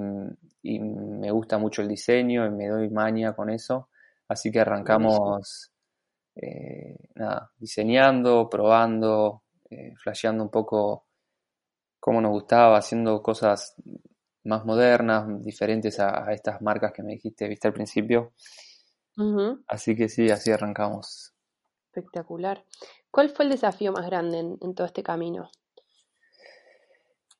me 0.62 1.30
gusta 1.30 1.58
mucho 1.58 1.82
el 1.82 1.88
diseño 1.88 2.46
y 2.46 2.50
me 2.50 2.68
doy 2.68 2.88
maña 2.90 3.34
con 3.34 3.50
eso. 3.50 3.88
Así 4.28 4.50
que 4.50 4.60
arrancamos 4.60 5.69
eh, 6.34 6.96
nada, 7.14 7.50
diseñando, 7.58 8.48
probando, 8.48 9.42
eh, 9.68 9.94
flasheando 9.96 10.42
un 10.44 10.50
poco 10.50 11.06
cómo 11.98 12.20
nos 12.20 12.32
gustaba, 12.32 12.78
haciendo 12.78 13.22
cosas 13.22 13.74
más 14.44 14.64
modernas, 14.64 15.26
diferentes 15.44 16.00
a, 16.00 16.32
estas 16.32 16.62
marcas 16.62 16.92
que 16.92 17.02
me 17.02 17.12
dijiste, 17.12 17.48
viste 17.48 17.68
al 17.68 17.74
principio. 17.74 18.32
Así 19.66 19.94
que 19.94 20.08
sí, 20.08 20.30
así 20.30 20.50
arrancamos. 20.50 21.34
Espectacular. 21.92 22.64
¿Cuál 23.10 23.28
fue 23.28 23.44
el 23.44 23.50
desafío 23.50 23.92
más 23.92 24.06
grande 24.06 24.38
en 24.38 24.74
todo 24.74 24.86
este 24.86 25.02
camino? 25.02 25.50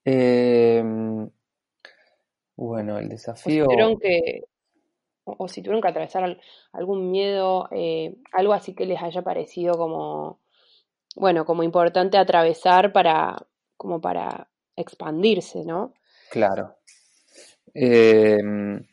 Em, 0.05 1.31
bueno, 2.57 2.99
el 2.99 3.09
desafío. 3.09 3.65
O 3.65 3.71
si 3.71 3.75
tuvieron 3.77 3.99
que, 3.99 4.45
o, 5.39 5.49
si 5.49 5.63
tuvieron 5.63 5.81
que 5.81 5.89
atravesar 5.89 6.39
algún 6.73 7.11
miedo, 7.11 7.69
eh, 7.71 8.17
algo 8.33 8.53
así 8.53 8.75
que 8.75 8.87
les 8.87 9.03
haya 9.03 9.23
parecido 9.23 9.75
como, 9.77 10.41
bueno, 11.17 11.45
como 11.45 11.63
importante 11.63 12.19
atravesar 12.19 12.93
para, 12.93 13.37
como 13.77 14.01
para 14.01 14.49
expandirse, 14.77 15.65
¿no? 15.65 15.95
Claro. 16.31 16.77
Em, 17.73 18.85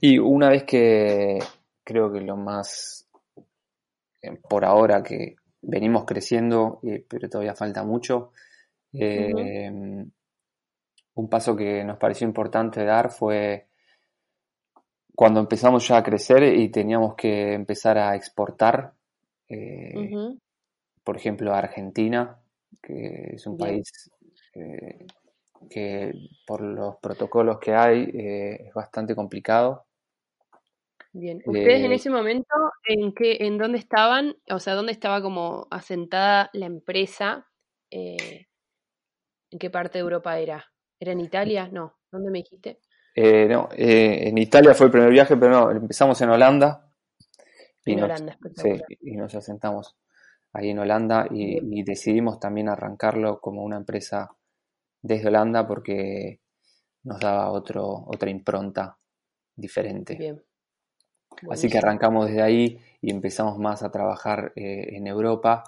y 0.00 0.18
una 0.18 0.48
vez 0.48 0.64
que 0.64 1.38
creo 1.84 2.12
que 2.12 2.20
lo 2.20 2.36
más, 2.36 3.08
eh, 4.22 4.36
por 4.48 4.64
ahora 4.64 5.02
que 5.02 5.36
venimos 5.62 6.04
creciendo, 6.04 6.80
eh, 6.82 7.04
pero 7.08 7.28
todavía 7.28 7.54
falta 7.54 7.84
mucho, 7.84 8.32
un 11.18 11.28
paso 11.28 11.56
que 11.56 11.84
nos 11.84 11.98
pareció 11.98 12.26
importante 12.26 12.84
dar 12.84 13.10
fue 13.10 13.67
cuando 15.18 15.40
empezamos 15.40 15.88
ya 15.88 15.96
a 15.96 16.02
crecer 16.04 16.44
y 16.44 16.68
teníamos 16.68 17.16
que 17.16 17.52
empezar 17.52 17.98
a 17.98 18.14
exportar, 18.14 18.92
eh, 19.48 20.12
por 21.02 21.16
ejemplo, 21.16 21.52
a 21.52 21.58
Argentina, 21.58 22.40
que 22.80 23.32
es 23.32 23.44
un 23.48 23.58
país 23.58 24.12
eh, 24.54 25.06
que 25.68 26.12
por 26.46 26.60
los 26.60 26.98
protocolos 26.98 27.58
que 27.58 27.74
hay 27.74 28.02
eh, 28.14 28.68
es 28.68 28.72
bastante 28.72 29.16
complicado. 29.16 29.86
Bien, 31.12 31.42
ustedes 31.44 31.82
en 31.82 31.90
ese 31.90 32.10
momento, 32.10 32.54
¿en 32.84 33.12
qué, 33.12 33.38
en 33.40 33.58
dónde 33.58 33.78
estaban? 33.78 34.36
O 34.52 34.60
sea, 34.60 34.74
¿dónde 34.76 34.92
estaba 34.92 35.20
como 35.20 35.66
asentada 35.72 36.48
la 36.52 36.66
empresa? 36.66 37.48
¿En 37.90 38.46
qué 39.58 39.68
parte 39.68 39.98
de 39.98 40.02
Europa 40.02 40.38
era? 40.38 40.64
¿Era 41.00 41.10
en 41.10 41.20
Italia? 41.22 41.68
No. 41.72 41.98
¿Dónde 42.12 42.30
me 42.30 42.38
dijiste? 42.38 42.78
Eh, 43.20 43.48
no, 43.48 43.68
eh, 43.76 44.28
en 44.28 44.38
Italia 44.38 44.74
fue 44.74 44.86
el 44.86 44.92
primer 44.92 45.10
viaje, 45.10 45.36
pero 45.36 45.50
no, 45.50 45.70
empezamos 45.72 46.20
en 46.20 46.30
Holanda. 46.30 46.88
Y 47.84 47.94
en 47.94 47.98
nos, 47.98 48.04
Holanda, 48.04 48.38
sí, 48.54 48.80
y 49.00 49.16
nos 49.16 49.34
asentamos 49.34 49.96
ahí 50.52 50.70
en 50.70 50.78
Holanda 50.78 51.26
y, 51.28 51.82
decidimos 51.82 52.38
también 52.38 52.68
arrancarlo 52.68 53.40
como 53.40 53.64
una 53.64 53.76
empresa 53.76 54.30
desde 55.02 55.26
Holanda 55.26 55.66
porque 55.66 56.42
nos 57.02 57.18
daba 57.18 57.50
otro, 57.50 58.04
otra 58.06 58.30
impronta 58.30 58.96
diferente. 59.56 60.14
Bien. 60.14 60.40
Así 61.50 61.68
que 61.68 61.78
arrancamos 61.78 62.28
desde 62.28 62.42
ahí 62.42 62.78
y 63.00 63.10
empezamos 63.10 63.58
más 63.58 63.82
a 63.82 63.90
trabajar 63.90 64.52
eh, 64.54 64.94
en 64.96 65.08
Europa. 65.08 65.64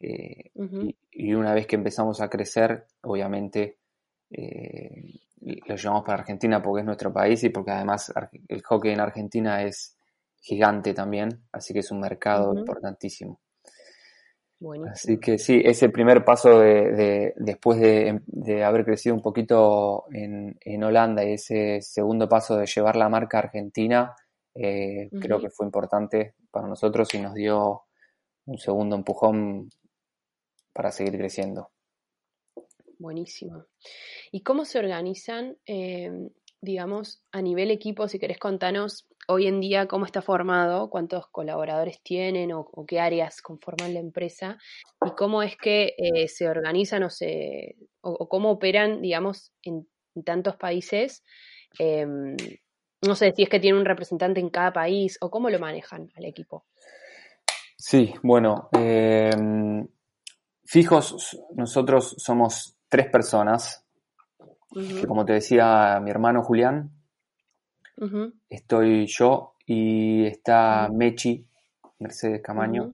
y, 0.00 1.34
una 1.34 1.52
vez 1.52 1.66
que 1.66 1.76
empezamos 1.76 2.22
a 2.22 2.30
crecer, 2.30 2.86
obviamente 3.02 3.80
eh, 4.30 5.25
lo 5.40 5.76
llevamos 5.76 6.04
para 6.04 6.20
Argentina 6.20 6.62
porque 6.62 6.80
es 6.80 6.86
nuestro 6.86 7.12
país 7.12 7.42
y 7.44 7.50
porque 7.50 7.70
además 7.70 8.12
el 8.48 8.62
hockey 8.62 8.92
en 8.92 9.00
Argentina 9.00 9.62
es 9.62 9.96
gigante 10.40 10.94
también, 10.94 11.44
así 11.52 11.72
que 11.72 11.80
es 11.80 11.90
un 11.90 12.00
mercado 12.00 12.54
importantísimo. 12.56 13.40
Así 14.90 15.18
que 15.18 15.36
sí, 15.36 15.60
ese 15.62 15.90
primer 15.90 16.24
paso 16.24 16.60
de, 16.60 17.34
después 17.36 17.78
de, 17.78 18.64
haber 18.64 18.86
crecido 18.86 19.14
un 19.14 19.20
poquito 19.20 20.04
en, 20.10 20.82
Holanda 20.82 21.24
y 21.24 21.34
ese 21.34 21.82
segundo 21.82 22.26
paso 22.26 22.56
de 22.56 22.66
llevar 22.66 22.96
la 22.96 23.10
marca 23.10 23.38
argentina, 23.38 24.14
eh, 24.54 25.10
creo 25.20 25.40
que 25.40 25.50
fue 25.50 25.66
importante 25.66 26.34
para 26.50 26.66
nosotros 26.66 27.12
y 27.14 27.18
nos 27.18 27.34
dio 27.34 27.82
un 28.46 28.58
segundo 28.58 28.96
empujón 28.96 29.68
para 30.72 30.90
seguir 30.90 31.18
creciendo. 31.18 31.70
Buenísimo. 32.98 33.66
¿Y 34.32 34.42
cómo 34.42 34.64
se 34.64 34.78
organizan, 34.78 35.56
em, 35.66 36.30
digamos, 36.60 37.22
a 37.32 37.42
nivel 37.42 37.70
equipo? 37.70 38.08
Si 38.08 38.18
querés 38.18 38.38
contanos 38.38 39.06
hoy 39.28 39.46
en 39.46 39.60
día 39.60 39.86
cómo 39.86 40.06
está 40.06 40.22
formado, 40.22 40.88
cuántos 40.88 41.26
colaboradores 41.28 42.00
tienen 42.02 42.52
o, 42.52 42.70
qué 42.86 43.00
áreas 43.00 43.42
conforman 43.42 43.94
la 43.94 44.00
empresa 44.00 44.58
y 45.04 45.10
cómo 45.10 45.42
es 45.42 45.56
que 45.56 45.94
eh, 45.98 46.28
se 46.28 46.48
organizan 46.48 47.02
o, 47.02 47.10
se, 47.10 47.76
o, 48.00 48.28
cómo 48.28 48.50
operan, 48.50 49.02
digamos, 49.02 49.52
en, 49.62 49.86
tantos 50.24 50.56
países. 50.56 51.22
Em, 51.78 52.36
no 53.06 53.14
sé 53.14 53.32
si 53.32 53.42
es 53.42 53.50
que 53.50 53.60
tienen 53.60 53.80
un 53.80 53.84
representante 53.84 54.40
en 54.40 54.48
cada 54.48 54.72
país 54.72 55.18
o 55.20 55.30
cómo 55.30 55.50
lo 55.50 55.58
manejan 55.58 56.10
al 56.16 56.24
equipo. 56.24 56.64
Sí, 57.76 58.14
bueno, 58.22 58.70
em, 58.72 59.86
fijos, 60.64 61.38
nosotros 61.54 62.14
somos 62.18 62.75
tres 62.88 63.08
personas. 63.10 63.84
como 65.06 65.24
te 65.24 65.34
decía, 65.34 66.00
mi 66.02 66.10
hermano 66.10 66.42
Julián, 66.42 66.90
estoy 68.48 69.06
yo 69.06 69.54
y 69.66 70.26
está 70.26 70.88
Mechi, 70.92 71.46
Mercedes 71.98 72.42
Camaño, 72.42 72.92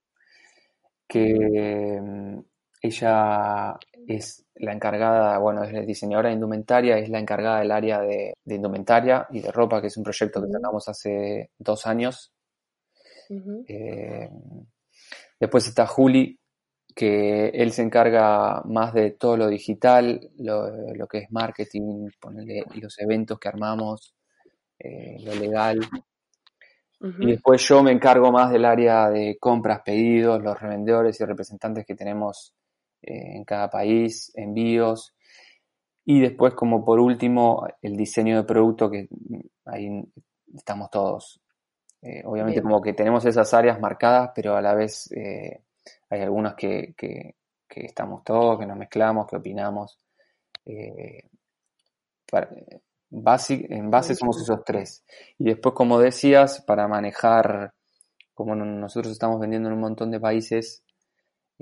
que 1.09 2.01
mm, 2.01 2.39
ella 2.81 3.79
es 4.07 4.45
la 4.57 4.73
encargada, 4.73 5.39
bueno, 5.39 5.65
es 5.65 5.87
diseñadora 5.87 6.29
de 6.29 6.35
indumentaria, 6.35 6.99
es 6.99 7.09
la 7.09 7.19
encargada 7.19 7.61
del 7.61 7.71
área 7.71 8.01
de, 8.01 8.35
indumentaria 8.47 9.27
y 9.31 9.41
de 9.41 9.53
ropa, 9.53 9.81
que 9.81 9.89
es 9.89 9.97
un 9.97 10.05
proyecto 10.05 10.41
que 10.41 10.51
sacamos 10.51 10.89
hace 10.89 11.51
dos 11.59 11.87
años. 11.87 12.33
Eh, 13.67 14.29
después 15.41 15.67
está 15.67 15.87
Juli, 15.87 16.39
que 16.95 17.49
él 17.49 17.73
se 17.73 17.83
encarga 17.83 18.63
más 18.65 18.93
de 18.95 19.13
todo 19.13 19.37
lo 19.37 19.49
digital, 19.49 20.31
lo, 20.39 21.07
que 21.09 21.19
es 21.19 21.33
marketing, 21.33 22.09
ponerle 22.21 22.65
los 22.75 22.99
eventos 22.99 23.39
que 23.39 23.49
armamos, 23.49 24.15
eh, 24.79 25.17
lo 25.25 25.35
legal. 25.35 25.81
Y 27.19 27.27
después 27.27 27.61
yo 27.67 27.83
me 27.83 27.91
encargo 27.91 28.31
más 28.31 28.53
del 28.53 28.65
área 28.65 29.11
de 29.11 29.37
compras, 29.41 29.83
pedidos, 29.85 30.41
los 30.41 30.61
revendedores 30.61 31.21
y 31.21 31.25
representantes 31.25 31.85
que 31.85 31.97
tenemos 31.97 32.55
eh, 33.03 33.37
en 33.37 33.45
cada 33.45 33.69
país, 33.69 34.31
envíos. 34.37 35.13
Y 36.05 36.21
después, 36.21 36.55
como 36.55 36.85
por 36.85 37.01
último, 37.01 37.67
el 37.81 37.97
diseño 37.97 38.37
de 38.37 38.45
producto, 38.45 38.89
que 38.89 39.09
ahí 39.65 39.89
estamos 40.55 40.91
todos. 40.91 41.41
Eh, 42.03 42.23
obviamente 42.25 42.63
como 42.63 42.81
que 42.81 42.93
tenemos 42.93 43.25
esas 43.25 43.53
áreas 43.53 43.81
marcadas, 43.81 44.31
pero 44.35 44.57
a 44.57 44.63
la 44.63 44.75
vez 44.75 45.09
hay 46.11 46.21
algunas 46.21 46.55
que, 46.55 46.95
que, 46.97 47.35
estamos 47.69 48.23
todos, 48.23 48.59
que 48.59 48.67
nos 48.67 48.77
mezclamos, 48.77 49.27
que 49.27 49.37
opinamos. 49.37 49.99
en 50.65 51.29
base 53.91 54.15
somos 54.15 54.41
esos 54.41 54.65
tres. 54.65 55.05
Y 55.39 55.45
después, 55.45 55.75
como 55.75 55.99
decías, 55.99 56.63
para 56.63 56.87
manejar, 56.89 57.73
como 58.35 58.55
nosotros 58.55 59.13
estamos 59.13 59.41
vendiendo 59.41 59.69
en 59.69 59.75
un 59.75 59.81
montón 59.81 60.11
de 60.11 60.21
países, 60.21 60.83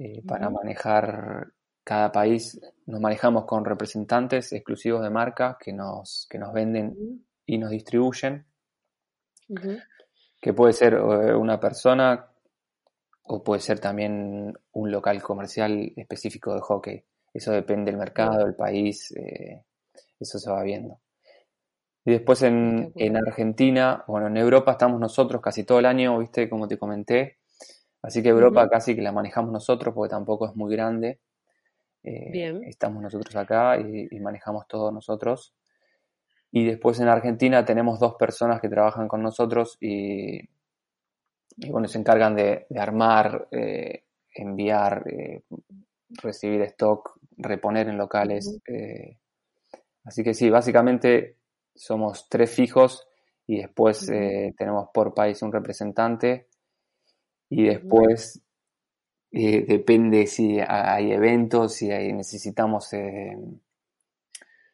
eh, 0.03 0.23
para 0.27 0.49
manejar 0.49 1.53
cada 1.85 2.11
país. 2.11 2.59
Nos 2.87 3.01
manejamos 3.01 3.45
con 3.45 3.67
representantes 3.67 4.51
exclusivos 4.53 5.03
de 5.03 5.11
marca 5.11 5.59
que 5.61 5.75
nos, 5.75 6.27
que 6.31 6.39
nos 6.39 6.55
venden 6.55 7.27
y 7.45 7.59
nos 7.59 7.71
distribuyen. 7.71 8.47
Que 10.41 10.55
puede 10.55 10.73
ser 10.73 10.95
eh, 10.95 11.35
una 11.35 11.61
persona 11.61 12.30
o 13.31 13.43
puede 13.43 13.61
ser 13.61 13.79
también 13.81 14.59
un 14.73 14.91
local 14.91 15.23
comercial 15.23 15.93
específico 15.97 16.55
de 16.55 16.61
hockey. 16.61 17.05
Eso 17.33 17.53
depende 17.53 17.91
del 17.91 17.99
mercado, 17.99 18.45
del 18.45 18.55
país, 18.55 19.13
eh, 19.13 19.63
eso 20.19 20.39
se 20.39 20.51
va 20.51 20.63
viendo. 20.63 21.01
Y 22.05 22.13
después 22.13 22.43
en, 22.43 22.93
en, 22.97 23.17
Argentina, 23.17 24.05
bueno, 24.07 24.27
en 24.27 24.37
Europa 24.37 24.73
estamos 24.73 24.99
nosotros 24.99 25.41
casi 25.41 25.65
todo 25.65 25.79
el 25.79 25.87
año, 25.87 26.19
viste, 26.19 26.49
como 26.49 26.67
te 26.67 26.79
comenté, 26.79 27.41
Así 28.03 28.23
que 28.23 28.31
Europa 28.31 28.69
casi 28.69 28.95
que 28.95 29.03
la 29.03 29.13
manejamos 29.13 29.53
nosotros 29.53 29.95
porque 29.95 30.11
tampoco 30.11 30.49
es 30.49 30.57
muy 30.57 30.73
grande. 30.73 31.21
Eh, 32.03 32.61
estamos 32.67 33.03
nosotros 33.03 33.35
acá 33.37 33.79
y, 33.79 34.19
manejamos 34.21 34.67
todo 34.67 34.91
nosotros. 34.91 35.55
Y 36.51 36.65
después 36.65 36.99
en 37.01 37.09
Argentina 37.09 37.65
tenemos 37.65 38.01
dos 38.01 38.15
personas 38.15 38.61
que 38.61 38.69
trabajan 38.69 39.07
con 39.07 39.23
nosotros 39.23 39.77
y, 39.81 40.49
bueno, 41.69 41.89
se 41.89 41.99
encargan 41.99 42.35
de, 42.35 42.67
armar, 42.77 43.49
eh, 43.51 44.05
enviar, 44.35 45.05
eh, 45.07 45.43
recibir 46.23 46.63
stock, 46.63 47.19
reponer 47.37 47.89
en 47.89 47.99
locales. 47.99 48.61
así 50.05 50.23
que 50.23 50.35
sí, 50.35 50.51
básicamente 50.51 51.37
somos 51.75 52.29
tres 52.29 52.51
fijos 52.51 53.07
y 53.47 53.59
después 53.59 54.07
tenemos 54.57 54.89
por 54.93 55.15
país 55.15 55.43
un 55.43 55.53
representante 55.53 56.47
y 57.49 57.65
después 57.65 58.43
eh, 59.33 59.65
depende 59.67 60.27
si 60.27 60.59
hay 60.61 61.13
eventos, 61.13 61.75
si 61.75 61.89
necesitamos, 61.89 62.93
eh, 62.95 63.37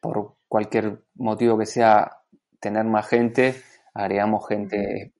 por 0.01 0.37
cualquier 0.47 1.03
motivo 1.15 1.57
que 1.57 1.65
sea, 1.65 2.23
tener 2.59 2.85
más 2.85 3.07
gente, 3.07 3.55
agregamos 3.93 4.47
gente 4.47 5.13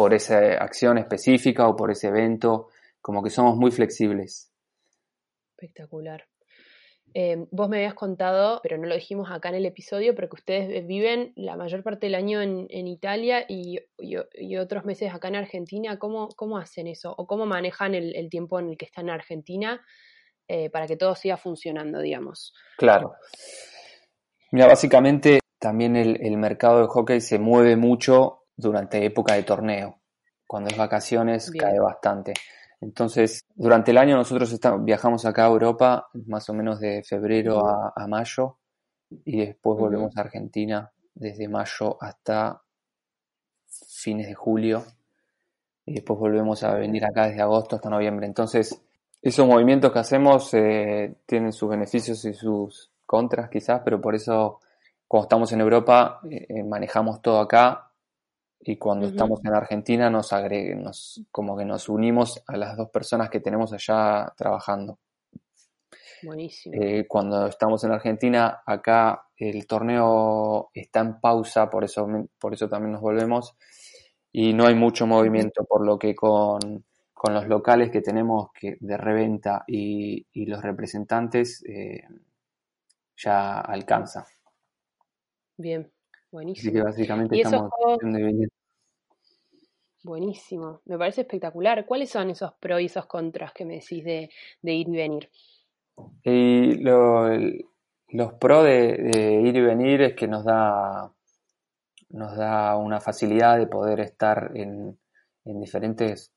por 0.00 0.14
esa 0.14 0.54
acción 0.54 0.96
específica 0.96 1.68
o 1.68 1.76
por 1.76 1.90
ese 1.90 2.08
evento, 2.08 2.68
como 3.02 3.22
que 3.22 3.28
somos 3.28 3.58
muy 3.58 3.70
flexibles. 3.70 4.50
Espectacular. 5.50 6.24
Eh, 7.12 7.44
vos 7.50 7.68
me 7.68 7.76
habías 7.76 7.92
contado, 7.92 8.60
pero 8.62 8.78
no 8.78 8.86
lo 8.86 8.94
dijimos 8.94 9.30
acá 9.30 9.50
en 9.50 9.56
el 9.56 9.66
episodio, 9.66 10.14
pero 10.14 10.30
que 10.30 10.36
ustedes 10.36 10.86
viven 10.86 11.34
la 11.36 11.54
mayor 11.54 11.82
parte 11.82 12.06
del 12.06 12.14
año 12.14 12.40
en, 12.40 12.88
Italia 12.88 13.44
y, 13.46 13.78
otros 14.56 14.86
meses 14.86 15.12
acá 15.12 15.28
en 15.28 15.36
Argentina. 15.36 15.98
¿Cómo, 15.98 16.28
cómo 16.34 16.56
hacen 16.56 16.86
eso? 16.86 17.14
¿O 17.18 17.26
cómo 17.26 17.44
manejan 17.44 17.94
el, 17.94 18.30
tiempo 18.30 18.58
en 18.58 18.70
el 18.70 18.78
que 18.78 18.86
están 18.86 19.10
en 19.10 19.16
Argentina 19.16 19.84
eh, 20.48 20.70
para 20.70 20.86
que 20.86 20.96
todo 20.96 21.14
siga 21.14 21.36
funcionando, 21.36 22.00
digamos? 22.00 22.54
Claro. 22.78 23.16
Mira, 24.50 24.66
básicamente 24.66 25.40
también 25.58 25.94
el, 25.94 26.38
mercado 26.38 26.80
de 26.80 26.86
hockey 26.86 27.20
se 27.20 27.38
mueve 27.38 27.76
mucho 27.76 28.39
durante 28.60 29.04
época 29.04 29.34
de 29.34 29.42
torneo. 29.42 30.00
Cuando 30.46 30.70
es 30.70 30.76
vacaciones 30.76 31.50
cae 31.50 31.78
bastante. 31.78 32.34
Entonces, 32.80 33.44
durante 33.54 33.90
el 33.90 33.98
año 33.98 34.16
nosotros 34.16 34.58
viajamos 34.80 35.24
acá 35.26 35.44
a 35.44 35.48
Europa, 35.48 36.08
más 36.26 36.48
o 36.48 36.54
menos 36.54 36.80
de 36.80 37.02
febrero 37.02 37.62
a, 37.66 38.06
mayo, 38.06 38.58
y 39.24 39.44
después 39.44 39.78
volvemos 39.78 40.16
a 40.16 40.22
Argentina 40.22 40.90
desde 41.14 41.46
mayo 41.48 41.98
hasta 42.00 42.62
fines 43.68 44.28
de 44.28 44.34
julio, 44.34 44.84
y 45.84 45.94
después 45.94 46.18
volvemos 46.18 46.62
a 46.62 46.74
venir 46.74 47.04
acá 47.04 47.26
desde 47.26 47.42
agosto 47.42 47.76
hasta 47.76 47.90
noviembre. 47.90 48.26
Entonces, 48.26 48.80
esos 49.20 49.46
movimientos 49.46 49.92
que 49.92 49.98
hacemos 49.98 50.54
eh, 50.54 51.16
tienen 51.26 51.52
sus 51.52 51.68
beneficios 51.68 52.24
y 52.24 52.32
sus 52.32 52.90
contras 53.04 53.50
quizás, 53.50 53.82
pero 53.84 54.00
por 54.00 54.14
eso 54.14 54.60
cuando 55.06 55.24
estamos 55.24 55.52
en 55.52 55.60
Europa 55.60 56.20
eh, 56.30 56.46
eh, 56.48 56.62
manejamos 56.62 57.20
todo 57.20 57.40
acá 57.40 57.89
y 58.62 58.76
cuando 58.76 59.06
estamos 59.06 59.40
en 59.44 59.54
Argentina 59.54 60.10
nos 60.10 60.32
agreguen, 60.34 60.82
nos, 60.82 61.22
como 61.30 61.56
que 61.56 61.64
nos 61.64 61.88
unimos 61.88 62.42
a 62.46 62.56
las 62.58 62.76
dos 62.76 62.90
personas 62.90 63.30
que 63.30 63.40
tenemos 63.40 63.72
allá 63.72 64.32
trabajando. 64.36 64.98
Buenísimo. 66.22 66.74
Eh, 66.78 67.06
cuando 67.08 67.46
estamos 67.46 67.82
en 67.84 67.92
Argentina, 67.92 68.62
acá 68.66 69.28
el 69.38 69.66
torneo 69.66 70.70
está 70.74 71.00
en 71.00 71.18
pausa, 71.20 71.70
por 71.70 71.84
eso, 71.84 72.06
por 72.38 72.52
eso 72.52 72.68
también 72.68 72.92
nos 72.92 73.00
volvemos, 73.00 73.56
y 74.30 74.52
no 74.52 74.66
hay 74.66 74.74
mucho 74.74 75.06
movimiento, 75.06 75.64
por 75.64 75.84
lo 75.84 75.98
que 75.98 76.14
con, 76.14 76.84
los 77.30 77.48
locales 77.48 77.90
que 77.90 78.02
tenemos 78.02 78.50
que, 78.52 78.76
de 78.78 78.96
reventa 78.98 79.64
y, 79.66 80.26
los 80.46 80.62
representantes 80.62 81.64
eh, 81.66 82.02
ya 83.16 83.60
alcanza. 83.60 84.26
Bien, 85.56 85.90
Buenísimo. 86.30 86.70
Así 86.70 86.72
que 86.72 86.82
básicamente 86.82 87.40
estamos 87.40 87.70
Buenísimo, 90.02 90.80
me 90.86 90.96
parece 90.96 91.22
espectacular. 91.22 91.84
¿Cuáles 91.84 92.08
son 92.08 92.30
esos 92.30 92.54
pros 92.54 92.80
y 92.80 92.86
esos 92.86 93.04
contras 93.04 93.52
que 93.52 93.66
me 93.66 93.74
decís 93.74 94.02
de, 94.02 94.30
ir 94.62 94.88
y 94.88 94.96
venir? 94.96 95.30
Y 96.24 96.76
los 96.76 98.32
pros 98.40 98.64
de, 98.64 99.42
ir 99.44 99.54
y 99.54 99.60
venir 99.60 100.00
es 100.00 100.14
que 100.14 100.26
nos 100.26 100.44
da, 100.44 101.12
nos 102.08 102.34
da 102.34 102.76
una 102.76 102.98
facilidad 102.98 103.58
de 103.58 103.66
poder 103.66 104.00
estar 104.00 104.52
en, 104.54 104.98
diferentes 105.44 106.32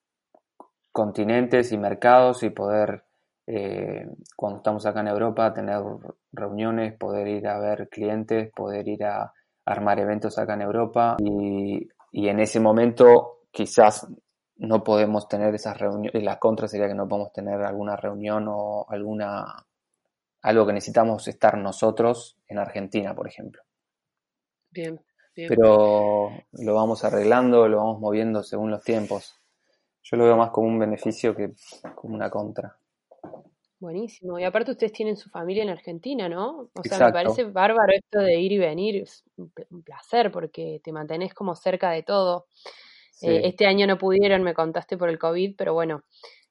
continentes 0.91 1.71
y 1.71 1.77
mercados 1.77 2.43
y 2.43 2.49
poder, 2.49 3.05
eh, 3.47 4.05
cuando 4.35 4.57
estamos 4.57 4.85
acá 4.85 4.99
en 4.99 5.07
Europa, 5.07 5.53
tener 5.53 5.81
reuniones, 6.33 6.97
poder 6.97 7.29
ir 7.29 7.47
a 7.47 7.59
ver 7.59 7.87
clientes, 7.87 8.51
poder 8.51 8.89
ir 8.89 9.05
a 9.05 9.31
armar 9.65 9.99
eventos 9.99 10.37
acá 10.37 10.53
en 10.53 10.61
Europa 10.61 11.17
y, 11.19 11.87
en 12.11 12.39
ese 12.39 12.59
momento 12.59 13.41
quizás 13.51 14.07
no 14.57 14.83
podemos 14.83 15.27
tener 15.27 15.53
esas 15.55 15.77
reuniones, 15.77 16.23
la 16.23 16.39
contra 16.39 16.67
sería 16.67 16.87
que 16.87 16.93
no 16.93 17.07
podemos 17.07 17.33
tener 17.33 17.61
alguna 17.61 17.95
reunión 17.95 18.47
o 18.47 18.85
alguna 18.89 19.65
algo 20.41 20.67
que 20.67 20.73
necesitamos 20.73 21.27
estar 21.27 21.57
nosotros 21.57 22.37
en 22.47 22.59
Argentina, 22.59 23.15
por 23.15 23.27
ejemplo. 23.27 23.63
Bien, 24.69 25.01
bien. 25.35 25.47
Pero 25.47 26.29
lo 26.51 26.75
vamos 26.75 27.03
arreglando, 27.05 27.67
lo 27.67 27.77
vamos 27.77 27.99
moviendo 27.99 28.43
según 28.43 28.69
los 28.69 28.83
tiempos. 28.83 29.39
Yo 30.03 30.17
lo 30.17 30.25
veo 30.25 30.35
más 30.35 30.51
como 30.51 30.67
un 30.67 30.79
beneficio 30.79 31.33
que 31.33 31.53
como 31.95 32.15
una 32.15 32.29
contra. 32.29 32.77
Buenísimo. 33.83 34.39
Y 34.39 34.45
aparte 34.45 34.71
ustedes 34.71 34.93
tienen 34.93 35.17
su 35.17 35.29
familia 35.29 35.61
en 35.61 35.69
Argentina, 35.69 36.29
¿no? 36.29 36.69
O 36.73 36.83
sea, 36.83 37.07
me 37.07 37.11
parece 37.11 37.43
bárbaro 37.43 37.91
esto 37.91 38.19
de 38.19 38.39
ir 38.39 38.53
y 38.53 38.57
venir. 38.57 38.95
Es 38.95 39.25
un 39.35 39.83
placer 39.83 40.31
porque 40.31 40.79
te 40.81 40.93
mantenés 40.93 41.33
como 41.33 41.53
cerca 41.53 41.91
de 41.91 42.01
todo. 42.01 42.45
Eh, 43.21 43.41
este 43.43 43.65
año 43.65 43.85
no 43.85 43.97
pudieron, 43.97 44.41
me 44.41 44.53
contaste 44.53 44.95
por 44.95 45.09
el 45.09 45.19
COVID, 45.19 45.55
pero 45.57 45.73
bueno, 45.73 46.05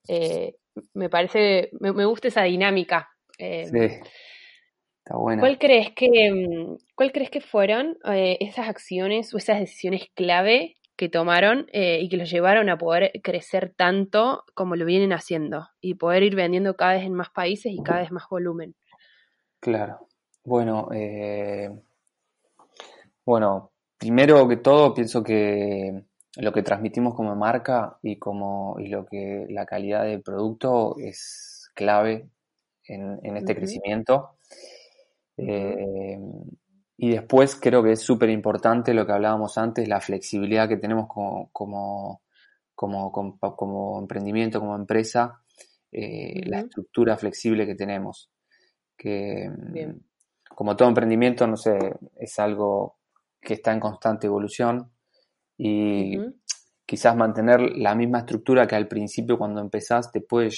eh, 0.08 0.56
me 0.92 1.08
parece, 1.08 1.70
me, 1.80 2.04
gusta 2.04 2.28
esa 2.28 2.42
dinámica. 2.42 3.08
Eh, 3.38 3.64
sí. 3.64 4.08
Está 4.98 5.16
bueno. 5.16 5.40
¿Cuál 5.40 5.58
crees 5.58 5.90
que, 5.92 6.30
mm, 6.30 6.76
cuál 6.94 7.12
crees 7.12 7.30
que 7.30 7.40
fueron 7.40 7.96
esas 8.04 8.68
acciones 8.68 9.32
o 9.32 9.38
esas 9.38 9.58
decisiones 9.58 10.10
clave 10.14 10.76
que 11.02 11.08
tomaron 11.08 11.66
eh, 11.72 11.98
y 12.00 12.08
que 12.08 12.16
los 12.16 12.30
llevaron 12.30 12.70
a 12.70 12.78
poder 12.78 13.10
crecer 13.24 13.74
tanto 13.76 14.44
como 14.54 14.76
lo 14.76 14.84
vienen 14.84 15.12
haciendo 15.12 15.66
y 15.80 15.94
poder 15.94 16.22
ir 16.22 16.36
vendiendo 16.36 16.76
cada 16.76 16.92
vez 16.92 17.02
en 17.02 17.12
más 17.12 17.28
países 17.30 17.72
y 17.72 17.82
cada 17.82 18.02
vez 18.02 18.12
más 18.12 18.28
volumen. 18.30 18.76
Claro. 19.58 20.06
Bueno, 20.44 20.90
eh, 20.94 21.70
bueno, 23.26 23.72
primero 23.98 24.46
que 24.46 24.58
todo 24.58 24.94
pienso 24.94 25.24
que 25.24 26.04
lo 26.36 26.52
que 26.52 26.62
transmitimos 26.62 27.16
como 27.16 27.34
marca 27.34 27.98
y 28.00 28.20
como 28.20 28.76
y 28.78 28.86
lo 28.86 29.04
que 29.04 29.46
la 29.48 29.66
calidad 29.66 30.04
del 30.04 30.22
producto 30.22 30.94
es 31.00 31.68
clave 31.74 32.28
en, 32.86 33.36
este 33.36 33.56
crecimiento. 33.56 34.36
Eh, 35.36 36.16
y 36.96 37.10
después 37.10 37.56
creo 37.56 37.82
que 37.82 37.92
es 37.92 38.00
súper 38.00 38.30
importante 38.30 38.94
lo 38.94 39.06
que 39.06 39.12
hablábamos 39.12 39.58
antes, 39.58 39.88
la 39.88 40.00
flexibilidad 40.00 40.68
que 40.68 40.76
tenemos 40.76 41.08
como, 41.08 41.50
como, 41.52 42.20
como, 42.74 43.98
emprendimiento, 44.00 44.60
como 44.60 44.76
empresa, 44.76 45.42
eh, 45.90 46.42
la 46.46 46.60
estructura 46.60 47.16
flexible 47.16 47.66
que 47.66 47.74
tenemos. 47.74 48.30
Que 48.96 49.50
como 50.54 50.76
todo 50.76 50.88
emprendimiento, 50.88 51.46
no 51.46 51.56
sé, 51.56 51.78
es 52.16 52.38
algo 52.38 52.98
que 53.40 53.54
está 53.54 53.72
en 53.72 53.80
constante 53.80 54.26
evolución 54.26 54.92
y 55.56 56.18
quizás 56.86 57.16
mantener 57.16 57.76
la 57.76 57.94
misma 57.94 58.20
estructura 58.20 58.66
que 58.66 58.76
al 58.76 58.88
principio 58.88 59.38
cuando 59.38 59.60
empezás 59.60 60.12
te 60.12 60.20
puede 60.20 60.50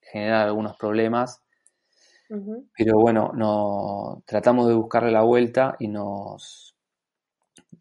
generar 0.00 0.46
algunos 0.46 0.76
problemas 0.76 1.43
pero 2.28 2.98
bueno, 2.98 3.32
no, 3.34 4.22
tratamos 4.26 4.66
de 4.68 4.74
buscarle 4.74 5.12
la 5.12 5.22
vuelta 5.22 5.76
y 5.78 5.88
nos, 5.88 6.74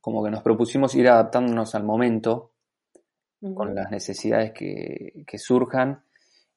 como 0.02 0.24
que 0.24 0.32
nos 0.32 0.42
propusimos 0.42 0.94
ir 0.96 1.08
adaptándonos 1.08 1.76
al 1.76 1.84
momento 1.84 2.52
con 3.56 3.76
las 3.76 3.92
necesidades 3.92 4.54
que, 4.54 5.38
surjan 5.38 6.04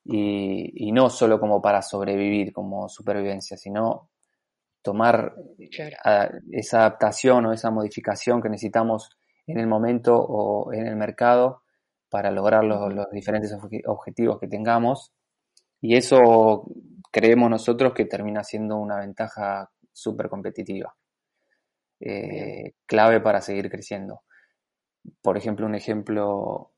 y, 0.04 0.92
no 0.92 1.10
solo 1.10 1.40
como 1.40 1.60
para 1.60 1.82
sobrevivir, 1.82 2.52
como 2.52 2.88
supervivencia, 2.88 3.56
sino 3.56 4.10
tomar 4.82 5.34
esa 6.52 6.78
adaptación 6.80 7.46
o 7.46 7.52
esa 7.52 7.70
modificación 7.70 8.40
que 8.40 8.48
necesitamos 8.48 9.10
en 9.46 9.58
el 9.58 9.66
momento 9.66 10.16
o 10.16 10.72
en 10.72 10.86
el 10.86 10.96
mercado 10.96 11.62
para 12.08 12.30
lograr 12.30 12.64
los, 12.64 12.92
los 12.92 13.10
diferentes 13.10 13.52
objetivos 13.86 14.38
que 14.38 14.46
tengamos. 14.46 15.12
Y 15.80 15.96
eso 15.96 16.64
creemos 17.16 17.48
nosotros 17.48 17.94
que 17.94 18.04
termina 18.04 18.44
siendo 18.44 18.76
una 18.76 18.98
ventaja 18.98 19.70
súper 19.90 20.28
competitiva, 20.28 20.94
eh, 21.98 22.74
clave 22.84 23.22
para 23.22 23.40
seguir 23.40 23.70
creciendo. 23.70 24.20
Por 25.22 25.38
ejemplo, 25.38 25.64
un 25.64 25.74
ejemplo 25.74 26.74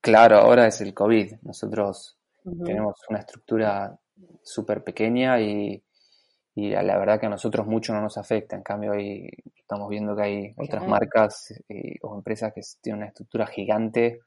claro 0.00 0.38
ahora 0.38 0.66
es 0.66 0.80
el 0.80 0.94
COVID. 0.94 1.36
Nosotros 1.42 2.18
tenemos 2.64 2.96
una 3.08 3.20
estructura 3.20 3.96
súper 4.42 4.82
pequeña 4.82 5.40
y, 5.40 5.80
la 6.56 6.98
verdad 6.98 7.20
que 7.20 7.26
a 7.26 7.30
nosotros 7.30 7.68
mucho 7.68 7.92
no 7.92 8.00
nos 8.00 8.18
afecta. 8.18 8.56
En 8.56 8.64
cambio, 8.64 8.90
hoy 8.94 9.30
estamos 9.54 9.88
viendo 9.90 10.16
que 10.16 10.22
hay 10.22 10.54
otras 10.56 10.88
marcas 10.88 11.54
eh, 11.68 11.98
o 12.02 12.16
empresas 12.16 12.52
que 12.52 12.62
tienen 12.82 13.02
una 13.02 13.08
estructura 13.10 13.46
gigante 13.46 14.22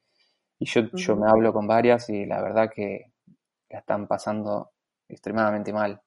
y 0.60 0.65
yo, 0.65 0.84
yo 0.93 1.17
me 1.17 1.30
hablo 1.30 1.52
con 1.52 1.67
varias 1.67 2.10
y 2.10 2.26
la 2.26 2.41
verdad 2.41 2.69
que 2.73 3.12
la 3.69 3.80
están 3.80 4.08
pasando 4.08 4.71
extremadamente 5.10 5.74
mal. 5.74 6.02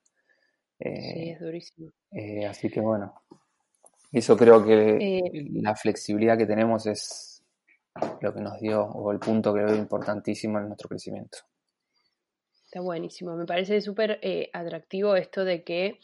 sí, 0.78 0.88
eh, 0.88 1.32
es 1.32 1.40
durísimo. 1.40 1.90
Eh, 2.12 2.46
así 2.46 2.68
que 2.68 2.80
bueno, 2.80 3.14
eso 4.12 4.36
creo 4.36 4.64
que 4.64 4.96
eh, 4.96 5.22
la 5.54 5.74
flexibilidad 5.74 6.36
que 6.36 6.46
tenemos 6.46 6.86
es 6.86 7.42
lo 8.20 8.32
que 8.32 8.40
nos 8.40 8.60
dio, 8.60 8.84
o 8.84 9.12
el 9.12 9.18
punto 9.18 9.52
que 9.52 9.62
veo 9.62 9.76
importantísimo 9.76 10.58
en 10.58 10.68
nuestro 10.68 10.88
crecimiento. 10.88 11.38
Está 12.64 12.80
buenísimo, 12.80 13.34
me 13.34 13.46
parece 13.46 13.80
súper 13.80 14.20
atractivo 14.52 15.16
esto 15.16 15.44
de 15.44 15.64
que, 15.64 15.98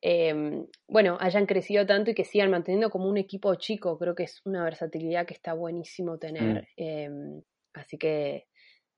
em, 0.00 0.66
bueno, 0.88 1.18
hayan 1.20 1.44
crecido 1.44 1.84
tanto 1.84 2.10
y 2.10 2.14
que 2.14 2.24
sigan 2.24 2.50
manteniendo 2.50 2.88
como 2.88 3.06
un 3.06 3.18
equipo 3.18 3.54
chico, 3.56 3.98
creo 3.98 4.14
que 4.14 4.22
es 4.22 4.40
una 4.46 4.64
versatilidad 4.64 5.26
que 5.26 5.34
está 5.34 5.52
buenísimo 5.52 6.16
tener. 6.16 6.62
Mm. 6.62 6.66
Em, 6.78 7.42
así 7.74 7.98
que 7.98 8.46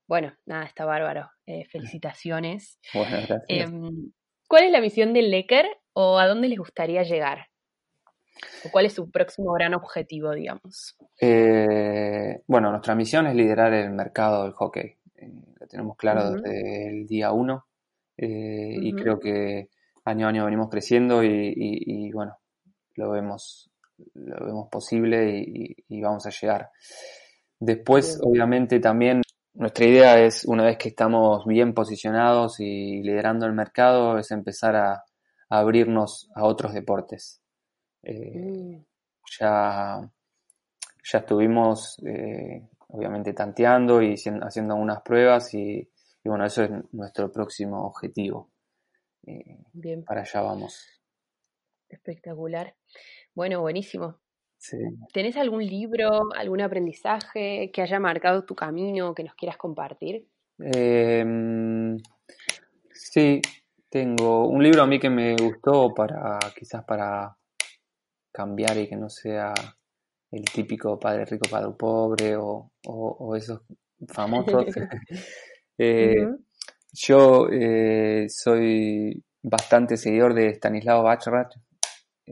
bueno, 0.09 0.33
nada, 0.47 0.65
está 0.65 0.85
bárbaro. 0.85 1.29
Eh, 1.45 1.65
felicitaciones. 1.65 2.79
Bueno, 2.95 3.17
gracias. 3.27 3.43
Em, 3.47 4.11
¿Cuál 4.47 4.63
es 4.63 4.71
la 4.71 4.81
misión 4.81 5.13
del 5.13 5.29
Lecker 5.29 5.67
o 5.93 6.17
a 6.17 6.27
dónde 6.27 6.47
les 6.49 6.57
gustaría 6.57 7.03
llegar? 7.03 7.45
¿O 8.65 8.71
cuál 8.71 8.87
es 8.87 8.93
su 8.93 9.11
próximo 9.11 9.53
gran 9.53 9.75
objetivo, 9.75 10.33
digamos? 10.33 10.97
Eh, 11.21 12.41
bueno, 12.47 12.71
nuestra 12.71 12.95
misión 12.95 13.27
es 13.27 13.35
liderar 13.35 13.71
el 13.73 13.91
mercado 13.91 14.45
del 14.45 14.53
hockey. 14.53 14.97
Eh, 15.15 15.31
lo 15.59 15.67
tenemos 15.67 15.95
claro 15.95 16.31
desde 16.31 16.89
el 16.89 17.05
día 17.05 17.31
uno 17.31 17.65
y 18.17 18.91
creo 18.93 19.19
que 19.19 19.69
año 20.03 20.25
a 20.25 20.29
año 20.29 20.43
venimos 20.43 20.69
creciendo 20.69 21.23
y, 21.23 22.11
bueno, 22.11 22.37
lo 22.95 23.11
vemos, 23.11 23.69
lo 24.15 24.45
vemos 24.45 24.67
posible 24.69 25.39
y, 25.39 25.75
y 25.87 26.01
vamos 26.01 26.25
a 26.25 26.31
llegar. 26.31 26.71
Después, 27.59 28.19
obviamente, 28.23 28.79
también 28.79 29.21
nuestra 29.59 29.85
idea 29.85 30.23
es, 30.23 30.45
una 30.45 30.63
vez 30.63 30.77
que 30.77 30.87
estamos 30.87 31.45
bien 31.45 31.73
posicionados 31.73 32.61
y 32.61 33.03
liderando 33.03 33.45
el 33.45 33.51
mercado, 33.51 34.17
es 34.17 34.31
empezar 34.31 34.77
a, 34.77 35.03
abrirnos 35.49 36.29
a 36.33 36.45
otros 36.45 36.73
deportes. 36.73 37.41
Eh, 38.03 38.39
mm. 38.39 38.85
ya, 39.39 40.09
ya 41.11 41.17
estuvimos, 41.17 42.01
eh, 42.05 42.69
obviamente, 42.87 43.33
tanteando 43.33 44.01
y 44.01 44.13
haciendo 44.13 44.75
algunas 44.75 45.01
pruebas 45.01 45.53
y, 45.53 45.89
bueno, 46.23 46.45
eso 46.45 46.63
es 46.63 46.71
nuestro 46.93 47.29
próximo 47.29 47.85
objetivo. 47.85 48.51
Eh, 49.25 49.57
bien. 49.73 50.05
Para 50.05 50.21
allá 50.21 50.41
vamos. 50.41 50.87
Espectacular. 51.89 52.75
Bueno, 53.35 53.59
buenísimo. 53.59 54.21
¿Tenés 55.13 55.37
algún 55.37 55.65
libro, 55.65 56.33
algún 56.35 56.61
aprendizaje 56.61 57.71
que 57.71 57.81
haya 57.81 57.99
marcado 57.99 58.43
tu 58.43 58.55
camino 58.55 59.13
que 59.13 59.23
nos 59.23 59.35
quieras 59.35 59.57
compartir? 59.57 60.27
Em, 60.59 61.97
sí, 62.91 63.41
tengo 63.89 64.47
un 64.47 64.61
libro 64.61 64.83
a 64.83 64.87
mí 64.87 64.99
que 64.99 65.09
me 65.09 65.35
gustó 65.35 65.93
para 65.93 66.37
quizás 66.57 66.83
para 66.83 67.35
cambiar 68.31 68.77
y 68.77 68.87
que 68.87 68.97
no 68.97 69.09
sea 69.09 69.53
el 70.31 70.45
típico 70.45 70.99
padre 70.99 71.25
rico, 71.25 71.49
padre 71.49 71.71
pobre 71.77 72.35
o, 72.37 73.35
esos 73.35 73.61
famosos. 74.07 74.65
Eh, 75.81 76.27
yo 76.91 77.47
eh, 77.49 78.25
soy 78.27 79.23
bastante 79.41 79.95
seguidor 79.95 80.33
de 80.33 80.49
Stanislao 80.49 81.03
Bachrach, 81.03 81.55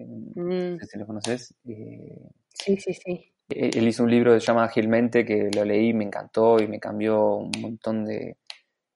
Mm. 0.05 0.77
si 0.79 0.99
lo 0.99 1.05
conoces. 1.05 1.55
Eh, 1.67 2.29
sí, 2.53 2.77
sí, 2.77 2.93
sí. 2.93 3.31
E-, 3.49 3.69
él 3.73 3.87
hizo 3.87 4.03
un 4.03 4.11
libro 4.11 4.33
que 4.33 4.39
se 4.39 4.47
llama 4.47 4.65
Agilmente, 4.65 5.25
que 5.25 5.49
lo 5.53 5.63
leí, 5.65 5.93
me 5.93 6.03
encantó 6.03 6.61
y 6.61 6.67
me 6.67 6.79
cambió 6.79 7.35
un 7.35 7.51
montón 7.61 8.05
de, 8.05 8.37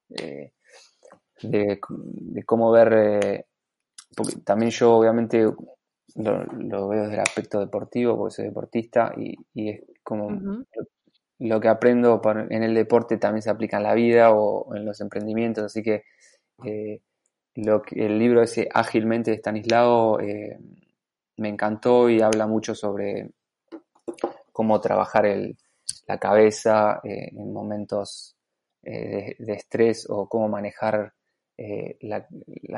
de, 0.08 1.80
cómo 2.46 2.70
ver, 2.70 2.92
eh, 2.92 3.46
porque 4.16 4.36
también 4.44 4.70
yo 4.70 4.94
obviamente 4.94 5.42
lo, 6.16 6.88
veo 6.88 7.02
desde 7.02 7.14
el 7.14 7.20
aspecto 7.20 7.60
deportivo, 7.60 8.16
porque 8.16 8.34
soy 8.34 8.44
deportista 8.46 9.12
y, 9.16 9.36
es 9.54 9.80
como 10.02 10.64
lo, 11.38 11.60
que 11.60 11.68
aprendo 11.68 12.20
en 12.50 12.62
el 12.62 12.74
deporte 12.74 13.16
también 13.16 13.42
se 13.42 13.50
aplica 13.50 13.78
en 13.78 13.82
la 13.84 13.94
vida 13.94 14.32
o 14.32 14.74
en 14.74 14.84
los 14.84 15.00
emprendimientos, 15.00 15.64
así 15.64 15.82
que 15.82 16.04
eh, 16.64 17.00
lo 17.54 17.82
que, 17.82 18.06
el 18.06 18.18
libro 18.18 18.42
ese 18.42 18.68
Ágilmente 18.72 19.30
de 19.30 19.36
Stanislao 19.38 20.18
me 21.36 21.48
encantó 21.48 22.08
y 22.08 22.20
habla 22.20 22.46
mucho 22.46 22.74
sobre 22.74 23.30
cómo 24.52 24.80
trabajar 24.80 25.26
el, 25.26 25.56
la 26.06 26.18
cabeza 26.18 27.00
eh, 27.04 27.30
en 27.32 27.52
momentos 27.52 28.36
eh, 28.82 29.36
de, 29.38 29.52
estrés 29.52 30.06
o 30.08 30.28
cómo 30.28 30.48
manejar 30.48 31.12
eh, 31.56 31.96
la, 32.00 32.26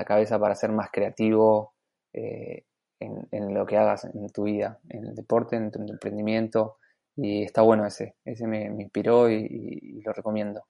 cabeza 0.04 0.38
para 0.38 0.54
ser 0.54 0.72
más 0.72 0.90
creativo 0.90 1.74
en, 2.12 3.54
lo 3.54 3.66
que 3.66 3.76
hagas 3.76 4.04
en 4.04 4.28
tu 4.30 4.44
vida, 4.44 4.78
en 4.88 5.06
el 5.06 5.14
deporte, 5.14 5.56
en 5.56 5.70
tu 5.70 5.80
emprendimiento. 5.82 6.78
Y 7.16 7.42
está 7.42 7.62
bueno 7.62 7.86
ese, 7.86 8.16
ese 8.24 8.46
me, 8.46 8.66
inspiró 8.66 9.30
y 9.30 10.00
lo 10.04 10.12
recomiendo. 10.12 10.64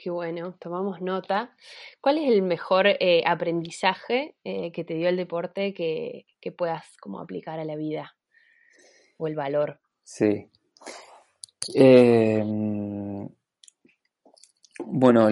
Qué 0.00 0.10
bueno, 0.10 0.54
tomamos 0.60 1.00
nota. 1.00 1.56
¿Cuál 2.00 2.18
es 2.18 2.30
el 2.30 2.42
mejor 2.42 2.86
eh, 2.86 3.24
aprendizaje 3.26 4.36
eh, 4.44 4.70
que 4.70 4.84
te 4.84 4.94
dio 4.94 5.08
el 5.08 5.16
deporte 5.16 5.74
que, 5.74 6.24
puedas 6.56 6.96
como 7.00 7.18
aplicar 7.18 7.58
a 7.58 7.64
la 7.64 7.74
vida? 7.74 8.14
O 9.16 9.26
el 9.26 9.34
valor. 9.34 9.80
Sí. 10.04 10.48
Em, 11.74 13.28
bueno, 14.84 15.28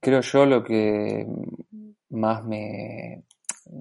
creo 0.00 0.20
yo 0.22 0.46
lo 0.46 0.64
que 0.64 1.26
más 2.08 2.44
me 2.44 3.24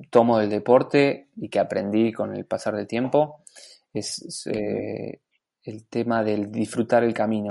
tomo 0.10 0.40
del 0.40 0.50
deporte 0.50 1.30
y 1.38 1.48
que 1.48 1.60
aprendí 1.60 2.12
con 2.12 2.36
el 2.36 2.46
pasar 2.46 2.76
del 2.76 2.88
tiempo 2.88 3.44
es 3.94 4.46
eh, 4.48 5.22
el 5.64 5.86
tema 5.88 6.22
del 6.22 6.52
disfrutar 6.52 7.06
el 7.06 7.14
camino, 7.14 7.48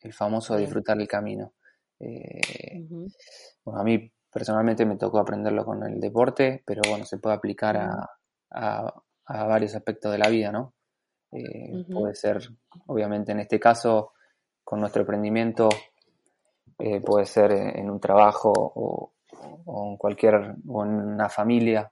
el 0.00 0.12
famoso 0.12 0.56
disfrutar 0.56 1.00
el 1.00 1.08
camino. 1.08 1.54
Eh, 1.98 2.86
bueno, 3.64 3.80
a 3.80 3.84
mí 3.84 4.10
personalmente 4.30 4.84
me 4.84 4.96
tocó 4.96 5.18
aprenderlo 5.18 5.64
con 5.64 5.82
el 5.84 6.00
deporte, 6.00 6.62
pero 6.66 6.82
bueno, 6.88 7.04
se 7.04 7.18
puede 7.18 7.36
aplicar 7.36 7.76
a, 7.76 8.92
varios 9.28 9.74
aspectos 9.74 10.12
de 10.12 10.18
la 10.18 10.28
vida, 10.28 10.52
¿no? 10.52 10.74
Eh, 11.32 11.84
puede 11.92 12.14
ser, 12.14 12.38
obviamente 12.86 13.32
en 13.32 13.40
este 13.40 13.58
caso, 13.58 14.12
con 14.62 14.80
nuestro 14.80 15.02
emprendimiento, 15.02 15.68
puede 17.04 17.26
ser 17.26 17.52
en 17.52 17.90
un 17.90 17.98
trabajo 17.98 18.52
o, 18.54 19.12
en 19.90 19.96
cualquier, 19.96 20.54
o 20.68 20.84
en 20.84 20.90
una 20.90 21.28
familia. 21.28 21.90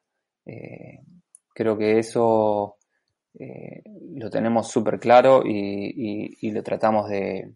creo 1.55 1.77
que 1.77 1.99
eso 1.99 2.77
eh, 3.37 3.83
lo 4.15 4.31
tenemos 4.31 4.69
súper 4.71 5.01
claro 5.01 5.43
y, 5.45 6.51
lo 6.53 6.63
tratamos 6.63 7.09
de, 7.09 7.55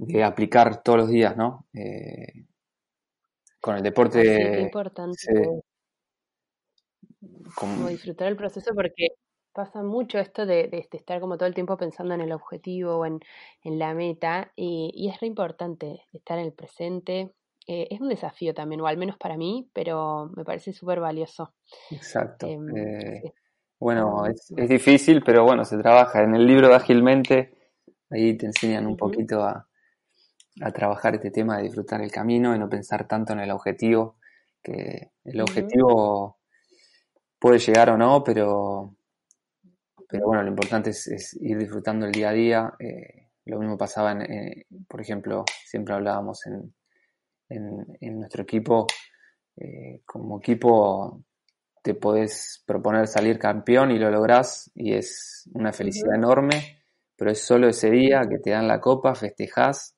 de, 0.00 0.24
aplicar 0.24 0.82
todos 0.82 1.00
los 1.00 1.08
días, 1.08 1.36
¿no? 1.36 1.66
Eh, 1.74 2.46
con 3.60 3.76
el 3.76 3.82
deporte. 3.82 4.54
es 4.54 4.62
importante. 4.62 5.62
como 7.54 7.88
disfrutar 7.88 8.28
el 8.28 8.36
proceso 8.36 8.72
porque 8.74 9.08
pasa 9.52 9.82
mucho 9.82 10.18
esto 10.18 10.46
de, 10.46 10.70
estar 10.92 11.20
como 11.20 11.36
todo 11.36 11.48
el 11.48 11.54
tiempo 11.54 11.76
pensando 11.76 12.14
en 12.14 12.22
el 12.22 12.32
objetivo 12.32 12.96
o 12.96 13.06
en, 13.06 13.20
la 13.62 13.92
meta 13.94 14.52
y, 14.56 15.10
es 15.12 15.20
re 15.20 15.26
importante 15.26 16.02
estar 16.12 16.38
en 16.38 16.46
el 16.46 16.52
presente. 16.52 17.32
Eh, 17.66 17.88
es 17.90 18.00
un 18.00 18.08
desafío 18.08 18.54
también, 18.54 18.80
o 18.80 18.86
al 18.86 18.96
menos 18.96 19.18
para 19.18 19.36
mí, 19.36 19.68
pero 19.74 20.30
me 20.34 20.44
parece 20.44 20.72
súper 20.72 20.98
valioso. 20.98 21.52
Exacto. 21.90 22.46
Em, 22.46 22.66
bueno, 23.78 24.26
es, 24.26 24.50
es, 24.56 24.68
difícil, 24.68 25.22
pero 25.22 25.44
bueno, 25.44 25.64
se 25.64 25.76
trabaja. 25.78 26.22
En 26.22 26.34
el 26.34 26.46
libro 26.46 26.68
de 26.68 26.74
Ágilmente, 26.74 27.54
ahí 28.08 28.36
te 28.36 28.46
enseñan 28.46 28.86
un 28.86 28.96
poquito 28.96 29.42
a, 29.42 29.69
a, 30.60 30.70
trabajar 30.72 31.14
este 31.14 31.30
tema 31.30 31.56
de 31.56 31.64
disfrutar 31.64 32.00
el 32.00 32.10
camino 32.10 32.54
y 32.54 32.58
no 32.58 32.68
pensar 32.68 33.06
tanto 33.06 33.32
en 33.32 33.40
el 33.40 33.50
objetivo, 33.50 34.16
que 34.62 35.10
el 35.24 35.40
objetivo 35.40 36.38
puede 37.38 37.58
llegar 37.58 37.90
o 37.90 37.96
no, 37.96 38.22
pero, 38.22 38.94
pero 40.08 40.26
bueno, 40.26 40.42
lo 40.42 40.48
importante 40.48 40.90
es, 40.90 41.36
ir 41.40 41.58
disfrutando 41.58 42.06
el 42.06 42.12
día 42.12 42.30
a 42.30 42.32
día. 42.32 42.72
Eh, 42.78 43.28
lo 43.46 43.58
mismo 43.58 43.78
pasaba, 43.78 44.12
en, 44.12 44.22
eh, 44.22 44.66
por 44.86 45.00
ejemplo, 45.00 45.44
siempre 45.64 45.94
hablábamos 45.94 46.46
en, 46.46 46.74
en, 47.48 47.98
en 48.00 48.18
nuestro 48.18 48.42
equipo, 48.42 48.86
eh, 49.56 50.02
como 50.04 50.38
equipo 50.38 51.22
te 51.82 51.94
podés 51.94 52.62
proponer 52.66 53.06
salir 53.06 53.38
campeón 53.38 53.90
y 53.90 53.98
lo 53.98 54.10
lográs 54.10 54.70
y 54.74 54.94
es 54.94 55.48
una 55.54 55.72
felicidad 55.72 56.14
enorme, 56.14 56.82
pero 57.16 57.30
es 57.30 57.42
solo 57.42 57.68
ese 57.68 57.90
día 57.90 58.22
que 58.28 58.38
te 58.38 58.50
dan 58.50 58.68
la 58.68 58.80
copa, 58.80 59.14
festejás 59.14 59.96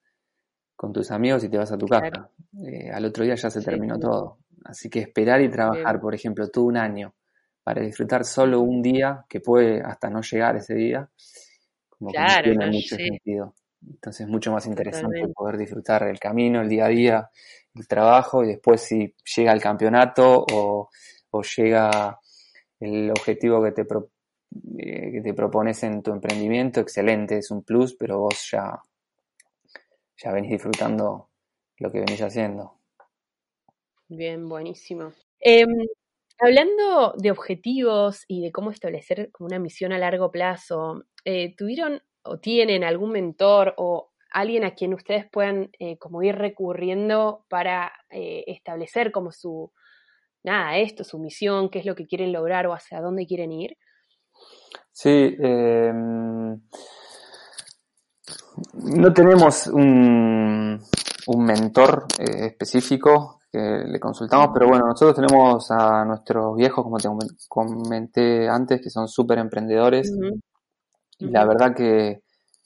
con 0.82 0.92
tus 0.92 1.12
amigos 1.12 1.44
y 1.44 1.48
te 1.48 1.58
vas 1.58 1.70
a 1.70 1.78
tu 1.78 1.86
casa. 1.86 2.28
Eh, 2.66 2.90
al 2.90 3.04
otro 3.04 3.22
día 3.22 3.36
ya 3.36 3.48
se 3.48 3.62
terminó 3.62 4.00
todo. 4.00 4.38
Así 4.64 4.90
que 4.90 4.98
esperar 4.98 5.40
y 5.40 5.48
trabajar, 5.48 6.00
por 6.00 6.12
ejemplo, 6.12 6.48
tú 6.48 6.66
un 6.66 6.76
año 6.76 7.14
para 7.62 7.80
disfrutar 7.80 8.24
solo 8.24 8.60
un 8.60 8.82
día, 8.82 9.24
que 9.28 9.38
puede 9.38 9.80
hasta 9.80 10.10
no 10.10 10.22
llegar 10.22 10.56
ese 10.56 10.74
día, 10.74 11.08
como 11.88 12.10
que 12.10 12.18
no 12.18 12.42
tiene 12.42 12.66
mucho 12.66 12.96
sentido. 12.96 13.54
Entonces 13.88 14.22
es 14.22 14.28
mucho 14.28 14.50
más 14.50 14.66
interesante 14.66 15.22
poder 15.32 15.56
disfrutar 15.56 16.02
el 16.08 16.18
camino, 16.18 16.60
el 16.60 16.68
día 16.68 16.86
a 16.86 16.88
día, 16.88 17.30
el 17.76 17.86
trabajo 17.86 18.42
y 18.42 18.48
después 18.48 18.80
si 18.80 19.14
llega 19.36 19.52
el 19.52 19.60
campeonato 19.60 20.44
o 20.52 20.90
o 21.32 21.42
llega 21.42 22.18
el 22.80 23.10
objetivo 23.10 23.62
que 23.62 23.72
te, 23.72 23.82
eh, 23.82 25.12
que 25.12 25.20
te 25.22 25.32
propones 25.32 25.82
en 25.84 26.02
tu 26.02 26.12
emprendimiento, 26.12 26.80
excelente, 26.80 27.38
es 27.38 27.50
un 27.50 27.62
plus, 27.62 27.94
pero 27.94 28.18
vos 28.18 28.50
ya, 28.50 28.78
ya 30.16 30.32
venís 30.32 30.50
disfrutando 30.50 31.28
lo 31.78 31.90
que 31.90 32.00
venís 32.00 32.20
haciendo. 32.20 32.78
Bien, 34.08 34.48
buenísimo. 34.48 35.12
Em, 35.40 35.68
hablando 36.38 37.14
de 37.16 37.30
objetivos 37.30 38.24
y 38.28 38.42
de 38.42 38.52
cómo 38.52 38.70
establecer 38.70 39.30
una 39.38 39.58
misión 39.58 39.92
a 39.92 39.98
largo 39.98 40.30
plazo, 40.30 41.04
eh, 41.24 41.54
¿tuvieron 41.56 42.02
o 42.24 42.38
tienen 42.38 42.84
algún 42.84 43.12
mentor 43.12 43.74
o 43.78 44.12
alguien 44.30 44.64
a 44.64 44.74
quien 44.74 44.94
ustedes 44.94 45.28
puedan 45.30 45.70
eh, 45.78 45.98
como 45.98 46.22
ir 46.22 46.36
recurriendo 46.36 47.44
para 47.48 47.92
establecer 48.10 49.10
como 49.12 49.32
su, 49.32 49.72
nada, 50.42 50.78
esto, 50.78 51.04
su 51.04 51.18
misión, 51.18 51.70
qué 51.70 51.78
es 51.78 51.86
lo 51.86 51.94
que 51.94 52.06
quieren 52.06 52.32
lograr 52.32 52.66
o 52.66 52.74
hacia 52.74 53.00
dónde 53.00 53.26
quieren 53.26 53.52
ir? 53.52 53.76
Sí, 54.92 55.36
em, 55.38 56.60
no 58.74 59.12
tenemos 59.12 59.66
un, 59.66 60.80
un 61.26 61.44
mentor 61.44 62.06
eh, 62.18 62.46
específico 62.46 63.40
que 63.50 63.58
le 63.58 64.00
consultamos, 64.00 64.50
pero 64.54 64.68
bueno, 64.68 64.86
nosotros 64.86 65.14
tenemos 65.14 65.70
a 65.70 66.04
nuestros 66.04 66.56
viejos, 66.56 66.84
como 66.84 66.96
te 66.96 67.08
comenté 67.48 68.48
antes, 68.48 68.80
que 68.80 68.90
son 68.90 69.08
súper 69.08 69.38
emprendedores. 69.38 70.10
Y 71.18 71.26
la 71.26 71.44
verdad 71.44 71.74
que 71.74 72.22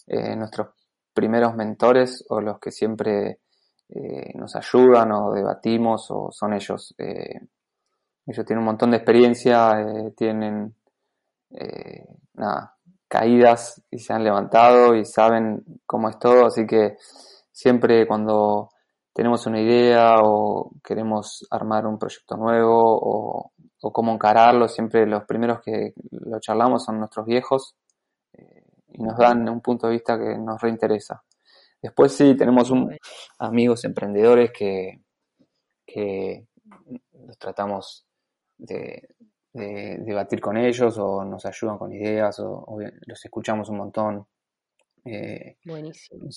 eh, 0.07 0.37
nuestros 0.37 0.68
primeros 1.12 1.55
mentores 1.55 2.24
o 2.29 2.40
los 2.40 2.61
que 2.61 2.70
siempre 2.70 3.40
eh, 3.88 4.33
nos 4.35 4.55
ayudan 4.55 5.12
o 5.12 5.33
debatimos 5.33 6.07
o 6.11 6.31
son 6.31 6.55
ellos. 6.55 6.94
Ellos 8.26 8.44
tienen 8.44 8.59
un 8.59 8.66
montón 8.66 8.90
de 8.90 8.96
experiencia, 8.96 9.81
eh, 9.81 10.12
tienen 10.16 10.74
eh, 11.50 12.05
caídas 13.09 13.83
y 13.90 13.99
se 13.99 14.12
han 14.12 14.25
levantado 14.25 14.95
y 14.95 15.05
saben 15.05 15.64
cómo 15.87 16.09
es 16.09 16.19
todo, 16.19 16.47
así 16.47 16.66
que 16.66 16.97
siempre 17.53 18.07
cuando 18.07 18.71
tenemos 19.12 19.47
una 19.47 19.61
idea 19.61 20.16
o 20.23 20.73
queremos 20.85 21.47
armar 21.51 21.87
un 21.87 21.99
proyecto 21.99 22.37
nuevo 22.37 23.01
o, 23.01 23.53
cómo 23.92 24.12
encararlo, 24.12 24.66
siempre 24.66 25.07
los 25.07 25.25
primeros 25.27 25.61
que 25.62 25.95
lo 26.11 26.40
charlamos 26.40 26.85
son 26.85 26.99
nuestros 26.99 27.25
viejos 27.25 27.77
eh, 28.33 28.64
y 28.88 29.01
nos 29.01 29.16
dan 29.16 29.49
un 29.49 29.61
punto 29.61 29.87
de 29.87 29.92
vista 29.92 30.19
que 30.19 30.37
nos 30.37 30.61
reinteresa. 30.61 31.23
Después 31.81 32.12
sí, 32.12 32.35
tenemos 32.35 32.71
un, 32.73 32.97
amigos 33.38 33.85
emprendedores 33.85 34.51
que, 34.51 35.03
que 35.87 36.49
los 37.12 37.38
tratamos 37.38 38.05
de, 38.59 39.09
debatir 39.57 40.40
con 40.40 40.57
ellos 40.57 40.99
o 40.99 41.25
nos 41.25 41.47
ayudan 41.47 41.79
con 41.79 41.92
ideas 41.92 42.38
o, 42.40 42.79
los 43.07 43.25
escuchamos 43.25 43.69
un 43.69 43.79
montón. 43.79 44.27
Eh, 45.05 45.57
Buenísimo. 45.64 46.29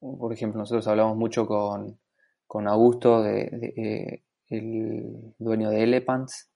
por 0.00 0.32
ejemplo, 0.32 0.58
nosotros 0.58 0.86
hablamos 0.88 1.16
mucho 1.16 1.46
con, 1.46 1.98
con 2.46 2.66
Augusto, 2.66 3.22
de, 3.22 3.42
eh, 3.76 4.22
el 4.48 5.34
dueño 5.38 5.70
de 5.70 5.82
Elephants, 5.82 6.50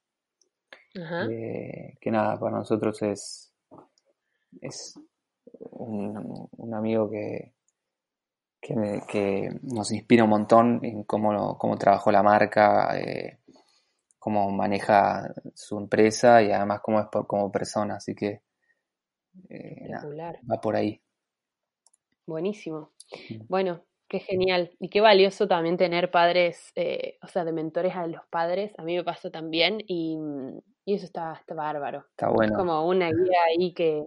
eh, 0.95 1.95
que 2.01 2.11
nada, 2.11 2.39
para 2.39 2.59
nosotros 2.59 3.01
es, 3.03 3.55
es 4.61 4.99
un, 5.71 6.75
amigo 6.75 7.11
que, 7.11 7.53
que, 8.61 9.51
nos 9.63 9.93
inspira 9.93 10.25
un 10.25 10.31
montón 10.31 10.81
en 10.83 11.05
cómo, 11.05 11.59
cómo 11.59 11.77
trabajó 11.77 12.11
la 12.11 12.23
marca, 12.23 12.97
cómo 14.23 14.49
maneja 14.53 15.35
su 15.53 15.77
empresa 15.77 16.41
y 16.45 16.53
además 16.53 16.79
cómo 16.81 17.01
es 17.01 17.07
como 17.27 17.51
persona, 17.51 17.97
así 17.97 18.15
que 18.15 18.43
eh, 19.49 19.89
va 20.49 20.61
por 20.61 20.77
ahí. 20.77 21.03
Buenísimo. 22.25 22.93
Bueno, 23.49 23.85
qué 24.07 24.21
genial 24.21 24.71
y 24.79 24.91
qué 24.91 25.01
valioso 25.01 25.49
también 25.49 25.77
tener 25.77 26.13
padres, 26.13 26.71
eh, 26.77 27.19
o 27.21 27.27
sea, 27.27 27.45
de 27.45 27.51
mentores 27.51 27.97
a 27.97 28.07
los 28.07 28.25
padres. 28.31 28.73
A 28.79 28.85
mí 28.85 28.95
me 28.95 29.03
pasó 29.03 29.33
también 29.33 29.83
y, 29.89 30.17
eso 30.87 31.05
está, 31.05 31.33
está, 31.33 31.57
bárbaro. 31.57 32.07
Está 32.11 32.29
bueno. 32.29 32.53
Es 32.53 32.59
como 32.59 32.87
una 32.87 33.09
guía 33.09 33.43
ahí 33.49 33.75
que, 33.75 34.07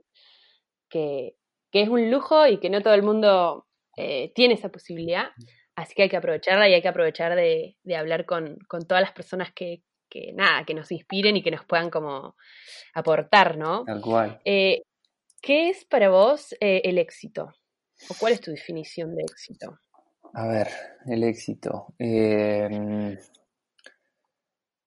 que, 0.87 1.35
es 1.73 1.89
un 1.89 2.09
lujo 2.09 2.47
y 2.47 2.61
que 2.61 2.69
no 2.69 2.81
todo 2.81 2.93
el 2.93 3.03
mundo 3.03 3.67
eh, 3.97 4.31
tiene 4.33 4.53
esa 4.53 4.69
posibilidad. 4.69 5.25
Así 5.75 5.93
que 5.93 6.03
hay 6.03 6.09
que 6.09 6.15
aprovecharla 6.15 6.69
y 6.69 6.73
hay 6.73 6.81
que 6.81 6.87
aprovechar 6.87 7.35
de, 7.35 7.75
de 7.83 7.95
hablar 7.97 8.25
con, 8.25 8.59
con, 8.69 8.87
todas 8.87 9.01
las 9.01 9.11
personas 9.11 9.51
que, 9.53 9.83
que 10.09 10.33
nada, 10.33 10.63
que 10.65 10.73
nos 10.73 10.91
inspiren 10.91 11.37
y 11.37 11.43
que 11.43 11.51
nos 11.51 11.65
puedan 11.65 11.89
como 11.89 12.35
aportar, 12.93 13.57
¿no? 13.57 13.83
Tal 13.83 14.01
cual. 14.01 14.41
Eh, 14.45 14.83
¿Qué 15.41 15.69
es 15.69 15.85
para 15.85 16.09
vos 16.09 16.53
eh, 16.59 16.81
el 16.85 16.97
éxito? 16.97 17.53
¿O 18.09 18.15
cuál 18.19 18.33
es 18.33 18.41
tu 18.41 18.51
definición 18.51 19.15
de 19.15 19.23
éxito? 19.23 19.79
A 20.33 20.47
ver, 20.47 20.67
el 21.05 21.23
éxito. 21.23 21.93
Em, 21.97 23.17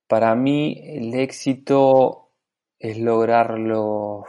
para 0.07 0.35
mí 0.35 0.81
el 0.85 1.15
éxito 1.15 2.33
es 2.79 2.99
lograr 2.99 3.59
lo, 3.59 4.25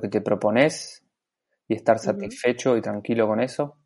que 0.00 0.08
te 0.08 0.20
propones 0.20 1.04
y 1.68 1.74
estar 1.74 1.98
satisfecho 1.98 2.76
y 2.76 2.80
tranquilo 2.80 3.26
con 3.26 3.40
eso. 3.40 3.76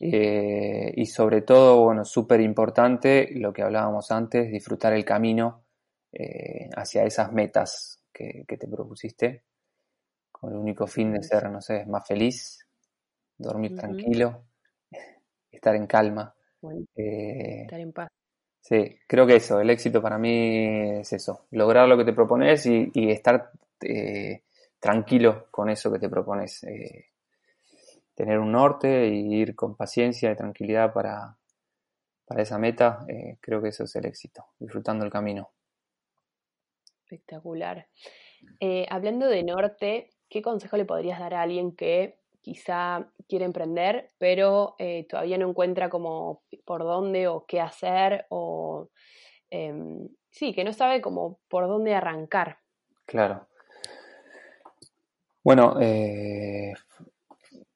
Eh, 0.00 0.92
y 0.96 1.06
sobre 1.06 1.42
todo, 1.42 1.84
bueno, 1.84 2.04
súper 2.04 2.40
importante 2.40 3.30
lo 3.34 3.52
que 3.52 3.62
hablábamos 3.62 4.10
antes, 4.10 4.50
disfrutar 4.50 4.92
el 4.92 5.04
camino 5.04 5.64
eh, 6.12 6.70
hacia 6.76 7.04
esas 7.04 7.32
metas 7.32 8.02
que, 8.12 8.44
te 8.46 8.68
propusiste, 8.68 9.44
con 10.30 10.52
el 10.52 10.58
único 10.58 10.86
fin 10.86 11.12
de 11.12 11.22
ser, 11.22 11.50
no 11.50 11.60
sé, 11.60 11.84
más 11.86 12.06
feliz, 12.06 12.66
dormir 13.36 13.76
tranquilo, 13.76 14.44
estar 15.50 15.74
en 15.74 15.86
calma. 15.86 16.34
Eh, 16.96 17.62
estar 17.62 17.80
en 17.80 17.92
paz. 17.92 18.08
Sí, 18.60 18.98
creo 19.06 19.26
que 19.26 19.36
eso, 19.36 19.60
el 19.60 19.70
éxito 19.70 20.02
para 20.02 20.18
mí 20.18 20.98
es 21.00 21.12
eso, 21.12 21.46
lograr 21.52 21.88
lo 21.88 21.96
que 21.96 22.04
te 22.04 22.12
propones 22.12 22.66
y, 22.66 22.90
estar 22.94 23.50
eh, 23.80 24.42
tranquilo 24.78 25.46
con 25.50 25.70
eso 25.70 25.90
que 25.90 25.98
te 25.98 26.08
propones. 26.08 26.64
Eh, 26.64 27.06
tener 28.18 28.40
un 28.40 28.50
norte 28.50 29.06
y 29.06 29.32
ir 29.32 29.54
con 29.54 29.76
paciencia 29.76 30.32
y 30.32 30.36
tranquilidad 30.36 30.92
para, 30.92 31.36
para 32.26 32.42
esa 32.42 32.58
meta, 32.58 33.06
eh, 33.06 33.38
creo 33.40 33.62
que 33.62 33.68
eso 33.68 33.84
es 33.84 33.94
el 33.94 34.06
éxito, 34.06 34.44
disfrutando 34.58 35.04
el 35.04 35.12
camino. 35.12 35.52
Espectacular. 37.04 37.86
hablando 38.90 39.28
de 39.28 39.44
norte, 39.44 40.10
¿qué 40.28 40.42
consejo 40.42 40.76
le 40.76 40.84
podrías 40.84 41.20
dar 41.20 41.34
a 41.34 41.42
alguien 41.42 41.76
que 41.76 42.18
quizá 42.40 43.08
quiere 43.28 43.44
emprender, 43.44 44.10
pero 44.18 44.74
todavía 45.08 45.38
no 45.38 45.48
encuentra 45.48 45.88
como 45.88 46.42
por 46.64 46.82
dónde 46.82 47.28
o 47.28 47.46
qué 47.46 47.60
hacer 47.60 48.26
o 48.30 48.90
em, 49.48 50.08
sí, 50.30 50.52
que 50.52 50.64
no 50.64 50.72
sabe 50.72 51.00
como 51.00 51.38
por 51.48 51.68
dónde 51.68 51.94
arrancar? 51.94 52.58
Claro. 53.06 53.46
Bueno, 55.42 55.80
eh, 55.80 56.74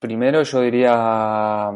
primero 0.03 0.43
yo 0.43 0.61
diría 0.61 1.71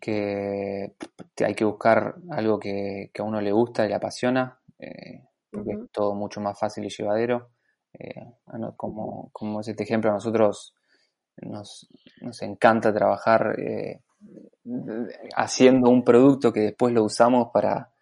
que 0.00 0.94
hay 1.38 1.54
que 1.54 1.64
buscar 1.64 2.16
algo 2.30 2.58
que, 2.58 3.12
a 3.16 3.22
uno 3.22 3.40
le 3.40 3.52
gusta 3.52 3.84
y 3.84 3.88
le 3.88 3.94
apasiona, 3.94 4.58
eh, 4.80 5.22
porque 5.50 5.72
es 5.72 5.90
todo 5.92 6.14
mucho 6.14 6.40
más 6.40 6.58
fácil 6.58 6.84
y 6.84 6.88
llevadero. 6.88 7.50
Eh, 7.92 8.26
como, 8.76 9.30
como 9.32 9.60
es 9.60 9.68
este 9.68 9.84
ejemplo, 9.84 10.10
a 10.10 10.14
nosotros 10.14 10.74
nos, 11.36 11.86
encanta 12.42 12.92
trabajar 12.92 13.54
haciendo 15.36 15.90
un 15.90 16.02
producto 16.02 16.52
que 16.52 16.60
después 16.60 16.92
lo 16.92 17.04
usamos 17.04 17.50
para, 17.52 17.92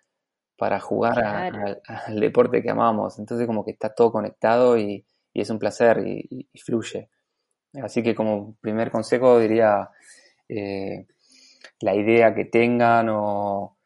para 0.57 0.81
jugar 0.81 1.23
al 1.25 2.21
deporte 2.21 2.63
que 2.63 2.71
amamos. 2.71 3.19
Entonces 3.19 3.47
como 3.47 3.65
que 3.65 3.73
está 3.73 3.95
todo 3.95 4.13
conectado 4.13 4.79
y, 4.79 5.05
y 5.35 5.41
es 5.41 5.51
un 5.51 5.59
placer 5.59 6.03
y, 6.07 6.49
fluye. 6.63 7.09
Así 7.81 8.03
que 8.03 8.15
como 8.15 8.55
primer 8.61 8.91
consejo 8.91 9.39
diría 9.39 9.89
eh, 10.49 11.07
la 11.81 11.95
idea 11.95 12.35
que 12.35 12.45
tengan 12.45 13.09
o, 13.11 13.77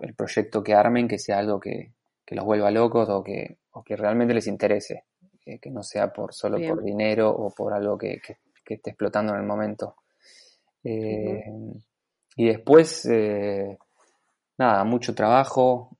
el 0.00 0.14
proyecto 0.14 0.62
que 0.62 0.74
armen 0.74 1.08
que 1.08 1.18
sea 1.18 1.38
algo 1.38 1.60
que, 1.60 1.92
los 2.30 2.44
vuelva 2.44 2.70
locos 2.70 3.08
o 3.08 3.22
que, 3.22 3.58
que 3.84 3.96
realmente 3.96 4.34
les 4.34 4.46
interese, 4.46 5.04
eh, 5.44 5.58
que 5.58 5.70
no 5.70 5.82
sea 5.82 6.12
por 6.12 6.34
solo 6.34 6.58
por 6.66 6.82
dinero 6.82 7.30
o 7.30 7.54
por 7.54 7.72
algo 7.72 7.96
que, 7.96 8.20
esté 8.68 8.90
explotando 8.90 9.32
en 9.32 9.40
el 9.40 9.46
momento. 9.46 9.96
Eh, 10.82 11.44
y 12.36 12.46
después, 12.46 13.08
nada, 14.58 14.84
mucho 14.84 15.14
trabajo. 15.14 15.96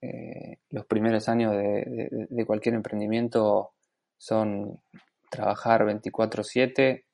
los 0.70 0.86
primeros 0.86 1.28
años 1.28 1.52
de 1.54 2.44
cualquier 2.44 2.74
emprendimiento 2.74 3.70
son 4.18 4.80
trabajar 5.30 5.84
24/7, 5.84 7.04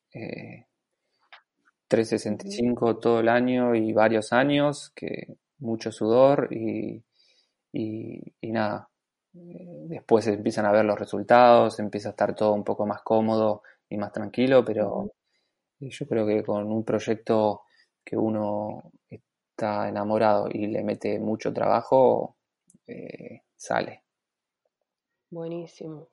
365 1.87 2.91
eh, 2.91 2.95
todo 3.01 3.19
el 3.19 3.29
año 3.29 3.75
y 3.75 3.93
varios 3.93 4.33
años, 4.33 4.91
que 4.95 5.37
mucho 5.59 5.91
sudor 5.91 6.49
y, 6.51 7.03
nada. 8.41 8.89
Eh, 9.35 9.85
después 9.87 10.27
empiezan 10.27 10.65
a 10.65 10.71
ver 10.71 10.85
los 10.85 10.99
resultados, 10.99 11.79
empieza 11.79 12.09
a 12.09 12.11
estar 12.11 12.35
todo 12.35 12.53
un 12.53 12.63
poco 12.63 12.85
más 12.85 13.01
cómodo 13.01 13.63
y 13.89 13.97
más 13.97 14.11
tranquilo, 14.11 14.63
pero 14.63 15.11
yo 15.79 16.07
creo 16.07 16.25
que 16.25 16.43
con 16.43 16.71
un 16.71 16.83
proyecto 16.83 17.63
que 18.03 18.17
uno 18.17 18.91
está 19.09 19.87
enamorado 19.89 20.47
y 20.51 20.67
le 20.67 20.83
mete 20.83 21.19
mucho 21.19 21.53
trabajo, 21.53 22.37
eh, 22.87 23.41
sale. 23.55 24.03
Buenísimo. 25.29 26.12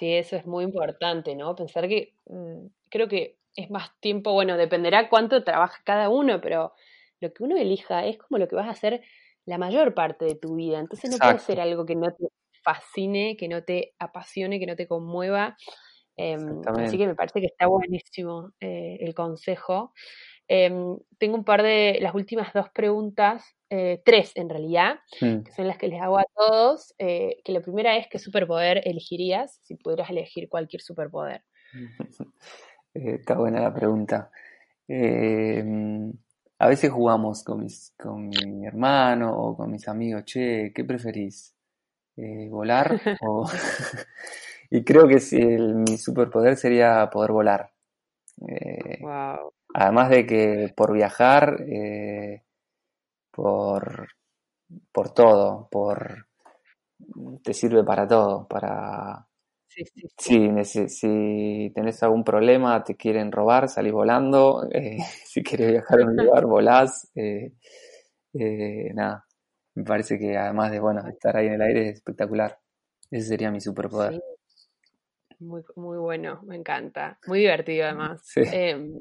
Sí, 0.00 0.14
eso 0.14 0.34
es 0.34 0.46
muy 0.46 0.64
importante, 0.64 1.36
¿no? 1.36 1.54
Pensar 1.54 1.86
que 1.86 2.14
mm, 2.24 2.68
creo 2.88 3.06
que 3.06 3.36
es 3.54 3.70
más 3.70 3.90
tiempo, 4.00 4.32
bueno, 4.32 4.56
dependerá 4.56 5.10
cuánto 5.10 5.44
trabaja 5.44 5.82
cada 5.84 6.08
uno, 6.08 6.40
pero 6.40 6.72
lo 7.20 7.34
que 7.34 7.44
uno 7.44 7.54
elija 7.58 8.06
es 8.06 8.16
como 8.16 8.38
lo 8.38 8.48
que 8.48 8.56
vas 8.56 8.66
a 8.66 8.70
hacer 8.70 9.02
la 9.44 9.58
mayor 9.58 9.92
parte 9.92 10.24
de 10.24 10.36
tu 10.36 10.54
vida. 10.54 10.78
Entonces 10.78 11.10
no 11.10 11.18
puede 11.18 11.38
ser 11.38 11.60
algo 11.60 11.84
que 11.84 11.96
no 11.96 12.14
te 12.14 12.28
fascine, 12.64 13.36
que 13.36 13.46
no 13.46 13.62
te 13.62 13.94
apasione, 13.98 14.58
que 14.58 14.64
no 14.64 14.74
te 14.74 14.88
conmueva. 14.88 15.58
Em, 16.16 16.62
así 16.78 16.96
que 16.96 17.06
me 17.06 17.14
parece 17.14 17.40
que 17.40 17.46
está 17.48 17.66
buenísimo 17.66 18.52
eh, 18.58 18.96
el 19.02 19.14
consejo. 19.14 19.92
Em, 20.52 20.98
tengo 21.18 21.36
un 21.36 21.44
par 21.44 21.62
de 21.62 21.98
las 22.00 22.12
últimas 22.12 22.52
dos 22.52 22.70
preguntas 22.70 23.44
eh, 23.70 24.02
tres 24.04 24.32
en 24.34 24.48
realidad, 24.48 24.96
mm. 25.20 25.42
que 25.44 25.52
son 25.52 25.68
las 25.68 25.78
que 25.78 25.86
les 25.86 26.02
hago 26.02 26.18
a 26.18 26.24
todos, 26.34 26.92
eh, 26.98 27.36
que 27.44 27.52
la 27.52 27.60
primera 27.60 27.96
es 27.96 28.08
qué 28.08 28.18
superpoder 28.18 28.82
elegirías 28.84 29.60
si 29.62 29.76
pudieras 29.76 30.10
elegir 30.10 30.48
cualquier 30.48 30.82
superpoder. 30.82 31.44
Eh, 32.92 33.18
está 33.20 33.36
buena 33.36 33.60
la 33.60 33.72
pregunta. 33.72 34.32
a 34.88 36.66
veces 36.66 36.90
jugamos 36.90 37.44
con, 37.44 37.60
mis, 37.60 37.94
con 37.96 38.30
mi 38.30 38.66
hermano 38.66 39.32
o 39.32 39.56
con 39.56 39.70
mis 39.70 39.86
amigos, 39.86 40.24
che, 40.24 40.72
¿qué 40.74 40.82
preferís? 40.82 41.54
¿Volar? 42.16 43.00
y 44.70 44.82
creo 44.82 45.06
que 45.06 45.20
si 45.20 45.38
mi 45.38 45.96
superpoder 45.98 46.56
sería 46.56 47.08
poder 47.12 47.30
volar. 47.30 47.70
Además 49.74 50.10
de 50.10 50.26
que 50.26 50.72
por 50.76 50.92
viajar 50.92 51.56
por, 53.30 54.08
por 54.92 55.14
todo, 55.14 55.68
por 55.70 56.26
te 57.42 57.54
sirve 57.54 57.84
para 57.84 58.06
todo, 58.06 58.46
para 58.46 59.26
sí, 59.68 59.84
sí, 60.64 60.88
Si, 60.88 61.72
tenés 61.74 62.02
algún 62.02 62.24
problema, 62.24 62.82
te 62.84 62.96
quieren 62.96 63.32
robar, 63.32 63.68
salís 63.68 63.92
volando, 63.92 64.66
eh, 64.72 64.98
si 65.24 65.42
quieres 65.42 65.72
viajar 65.72 66.00
a 66.00 66.04
un 66.06 66.16
lugar, 66.16 66.46
volás, 66.46 67.10
eh, 67.14 67.52
eh, 68.34 68.92
nada, 68.94 69.24
me 69.74 69.84
parece 69.84 70.18
que 70.18 70.36
además 70.36 70.70
de, 70.70 70.80
bueno, 70.80 71.06
estar 71.08 71.36
ahí 71.36 71.46
en 71.46 71.54
el 71.54 71.62
aire 71.62 71.88
es 71.88 71.94
espectacular, 71.96 72.58
ese 73.10 73.28
sería 73.28 73.50
mi 73.50 73.60
superpoder. 73.60 74.20
Muy, 75.38 75.62
muy 75.74 75.96
bueno, 75.96 76.42
me 76.44 76.56
encanta, 76.56 77.18
muy 77.26 77.40
divertido 77.40 77.86
además. 77.86 78.22
Em, 78.36 79.00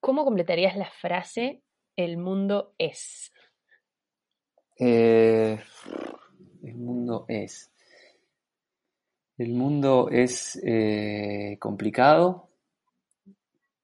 ¿Cómo 0.00 0.24
completarías 0.24 0.76
la 0.76 0.90
frase 0.90 1.62
el 1.96 2.16
mundo 2.16 2.74
es? 2.78 3.32
Eh, 4.78 5.60
el 6.64 6.74
mundo 6.74 7.24
es. 7.28 7.70
El 9.38 9.52
mundo 9.54 10.08
es 10.10 10.60
eh, 10.64 11.56
complicado, 11.60 12.50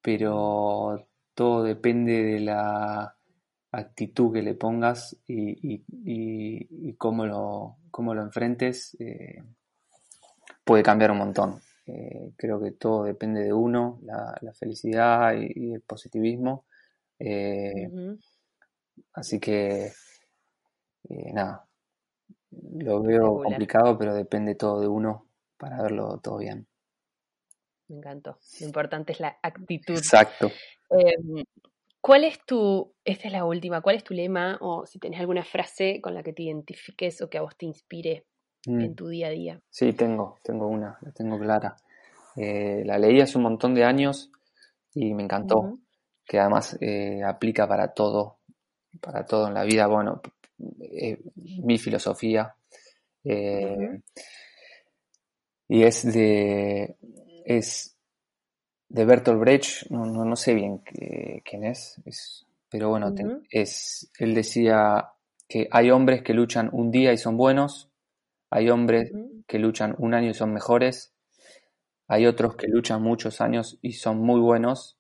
pero 0.03 1.09
todo 1.35 1.63
depende 1.63 2.23
de 2.23 2.41
la 2.41 3.17
actitud 3.71 4.33
que 4.33 4.43
le 4.43 4.55
pongas 4.55 5.17
y, 5.27 6.95
cómo, 6.97 7.27
lo, 7.27 7.77
cómo, 7.91 8.15
lo, 8.15 8.23
enfrentes. 8.23 8.97
Eh, 9.01 9.43
puede 10.65 10.83
cambiar 10.83 11.13
un 11.13 11.19
montón. 11.19 11.61
Creo 12.37 12.61
que 12.61 12.73
todo 12.73 13.05
depende 13.05 13.43
de 13.43 13.53
uno, 13.53 14.01
la, 14.03 14.53
felicidad 14.55 15.35
y, 15.39 15.73
el 15.73 15.81
positivismo. 15.83 16.65
Eh, 17.19 17.89
así 19.13 19.41
que, 19.41 19.93
eh, 21.09 21.33
nada, 21.33 21.67
lo 22.51 23.03
veo 23.03 23.43
complicado, 23.43 23.99
pero 23.99 24.15
depende 24.15 24.55
todo 24.55 24.81
de 24.81 24.89
uno 24.89 25.27
para 25.57 25.83
verlo 25.83 26.19
todo 26.23 26.39
bien. 26.39 26.67
Me 27.89 27.97
encantó. 27.97 28.39
Lo 28.61 28.67
importante 28.67 29.13
es 29.13 29.21
la 29.21 29.39
actitud. 29.43 29.97
Exacto. 29.97 30.51
Em, 30.91 31.45
¿Cuál 32.01 32.25
es 32.25 32.39
tu, 32.47 32.95
esta 33.05 33.27
es 33.27 33.33
la 33.33 33.45
última, 33.45 33.81
cuál 33.81 33.97
es 33.97 34.05
tu 34.05 34.15
lema 34.15 34.57
o 34.61 34.87
si 34.87 34.99
tenés 34.99 35.21
alguna 35.21 35.45
frase 35.45 36.01
con 36.01 36.15
la 36.15 36.23
que 36.23 36.33
te 36.33 36.45
identifiques 36.45 37.21
o 37.21 37.29
que 37.29 37.39
a 37.39 37.43
vos 37.43 37.57
te 37.57 37.67
inspire 37.67 38.25
en 38.69 38.93
mm. 38.93 38.95
tu 38.95 39.09
día 39.09 39.29
a 39.29 39.31
día? 39.31 39.61
Sí, 39.71 39.93
tengo, 39.93 40.39
tengo 40.43 40.67
una, 40.67 40.99
la 41.01 41.13
tengo 41.13 41.39
clara. 41.39 41.77
Eh, 42.37 42.83
la 42.85 42.99
leí 42.99 43.21
hace 43.21 43.39
un 43.39 43.45
montón 43.45 43.75
de 43.75 43.85
años 43.85 44.31
y 44.95 45.15
me 45.15 45.23
encantó 45.25 45.79
que 46.25 46.39
además 46.39 46.77
eh, 46.81 47.23
aplica 47.25 47.67
para 47.67 47.89
todo, 47.95 48.39
para 49.01 49.25
todo 49.25 49.49
en 49.49 49.55
la 49.55 49.65
vida. 49.65 49.87
Bueno, 49.87 50.21
eh, 50.81 51.19
mi 51.35 51.79
filosofía. 51.79 52.55
Y 55.71 55.83
es 55.83 56.13
de, 56.13 56.97
es 57.45 57.97
de 58.89 59.05
Bertolt 59.05 59.41
Brecht, 59.41 59.91
no, 59.91 60.07
no, 60.07 60.37
sé 60.37 60.55
bien 60.55 60.79
quién 61.45 61.65
es, 61.65 62.01
pero 62.71 62.89
bueno, 62.89 63.15
es, 63.51 64.11
él 64.19 64.35
decía 64.35 65.11
que 65.47 65.69
hay 65.71 65.91
hombres 65.91 66.23
que 66.23 66.33
luchan 66.35 66.69
un 66.73 66.91
día 66.91 67.13
y 67.13 67.19
son 67.19 67.37
buenos, 67.37 67.91
Hay 68.51 68.71
hombres 68.71 69.13
que 69.47 69.59
luchan 69.59 69.95
un 69.99 70.15
año 70.15 70.31
y 70.31 70.35
son 70.35 70.53
mejores, 70.53 71.13
hay 72.07 72.27
otros 72.27 72.57
que 72.57 72.69
luchan 72.69 73.03
muchos 73.03 73.41
años 73.43 73.79
y 73.83 73.93
son 73.93 74.19
muy 74.19 74.41
buenos, 74.41 74.99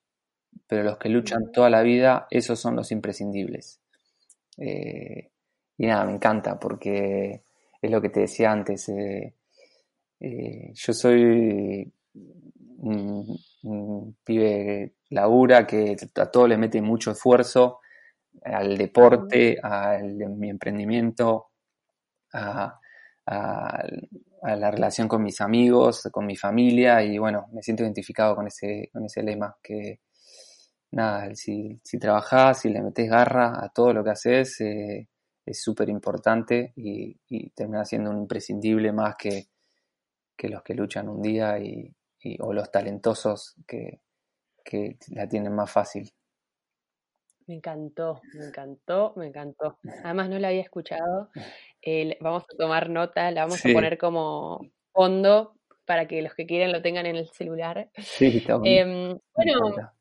pero 0.66 0.82
los 0.82 0.99
que 0.99 1.09
luchan 1.09 1.51
toda 1.53 1.70
la 1.70 1.82
vida, 1.82 2.26
esos 2.30 2.61
son 2.61 2.76
los 2.76 2.92
imprescindibles. 2.92 3.80
Eh, 4.59 5.30
y 5.78 5.86
nada, 5.86 6.05
me 6.05 6.12
encanta 6.12 6.59
porque 6.59 7.44
es 7.80 7.90
lo 7.90 8.03
que 8.03 8.11
te 8.11 8.20
decía 8.20 8.53
antes. 8.53 8.88
Eh, 8.90 9.34
eh, 10.20 10.72
yo 10.74 10.92
soy 10.92 11.90
un, 12.78 13.38
pibe 14.24 14.94
labura 15.11 15.66
que 15.66 15.96
a 16.16 16.26
todo 16.30 16.46
le 16.46 16.59
mete 16.59 16.82
mucho 16.82 17.12
esfuerzo, 17.12 17.80
al 18.42 18.76
deporte, 18.76 19.59
al 19.62 20.14
mi 20.30 20.51
emprendimiento, 20.51 21.49
a, 22.34 22.78
la 23.31 24.70
relación 24.70 25.09
con 25.09 25.22
mis 25.22 25.41
amigos, 25.41 26.09
con 26.12 26.26
mi 26.26 26.37
familia 26.37 27.03
y 27.03 27.18
bueno, 27.18 27.49
me 27.53 27.62
siento 27.62 27.83
identificado 27.83 28.35
con 28.37 28.47
ese, 28.47 28.91
con 28.93 29.05
ese 29.05 29.22
lema 29.22 29.57
que 29.62 30.01
nada, 30.93 31.35
si, 31.35 31.81
si 31.85 31.99
trabajás, 31.99 32.61
si 32.61 32.70
le 32.70 32.83
metes 32.83 33.11
garra 33.11 33.53
a 33.62 33.68
todo 33.70 33.93
lo 33.93 34.03
que 34.05 34.11
haces, 34.11 34.61
eh, 34.61 35.09
es 35.45 35.62
súper 35.62 35.89
importante 35.89 36.72
y, 36.76 37.18
y, 37.29 37.51
termina 37.51 37.85
siendo 37.85 38.11
un 38.11 38.18
imprescindible 38.18 38.93
más 38.93 39.16
que, 39.16 39.49
que 40.39 40.49
los 40.49 40.62
que 40.62 40.74
luchan 40.74 41.09
un 41.09 41.20
día 41.20 41.59
y, 41.59 41.95
o 42.41 42.53
los 42.53 42.70
talentosos 42.70 43.57
que, 43.66 44.01
la 45.09 45.26
tienen 45.26 45.55
más 45.55 45.70
fácil. 45.70 46.11
Me 47.47 47.55
encantó, 47.55 48.20
me 48.35 48.47
encantó, 48.47 49.14
me 49.16 49.26
encantó. 49.29 49.79
Además 50.05 50.29
no 50.29 50.39
la 50.39 50.49
había 50.49 50.61
escuchado. 50.61 51.31
vamos 52.20 52.45
a 52.45 52.57
tomar 52.57 52.91
nota, 52.91 53.31
la 53.31 53.43
vamos 53.43 53.64
a 53.64 53.72
poner 53.72 53.99
como 53.99 54.61
fondo 54.93 55.55
para 55.85 56.07
que 56.07 56.20
los 56.22 56.35
que 56.35 56.47
quieran 56.47 56.72
lo 56.72 56.83
tengan 56.83 57.07
en 57.07 57.16
el 57.16 57.29
celular. 57.29 57.91
Sí, 57.97 58.26
está 58.47 58.61
em, 58.64 59.18
bueno, 59.35 59.93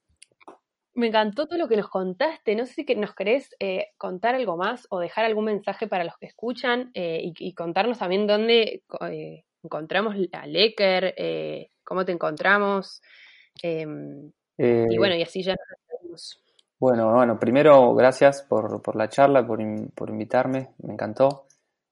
me 0.98 1.08
encantó 1.08 1.46
todo 1.46 1.60
lo 1.60 1.68
que 1.68 1.78
nos 1.78 1.90
contaste. 1.90 2.56
No 2.56 2.66
sé 2.66 2.74
si 2.74 2.96
nos 2.96 3.14
querés 3.14 3.56
eh, 3.60 3.90
contar 3.98 4.34
algo 4.34 4.58
más 4.58 4.88
o 4.90 5.00
dejar 5.00 5.26
algún 5.26 5.46
mensaje 5.46 5.88
para 5.88 6.04
los 6.04 6.18
que 6.18 6.26
escuchan 6.26 6.90
eh, 6.96 7.32
y, 7.38 7.54
contarnos 7.54 8.00
también 8.00 8.26
dónde 8.26 8.84
eh, 9.02 9.44
encontramos 9.64 10.16
a 10.34 10.48
Lecker, 10.48 11.16
cómo 11.84 12.04
te 12.04 12.12
encontramos. 12.12 13.02
Em, 13.62 14.32
y 14.58 14.98
bueno, 14.98 15.16
y 15.16 15.22
así 15.22 15.44
ya 15.44 15.56
nos 16.10 16.42
Bueno, 16.80 17.14
bueno, 17.14 17.38
primero 17.40 17.94
gracias 17.94 18.42
por, 18.42 18.82
por 18.82 18.96
la 18.96 19.08
charla, 19.08 19.46
por, 19.46 19.60
por, 19.94 20.10
invitarme, 20.10 20.70
me 20.80 20.94
encantó. 20.94 21.47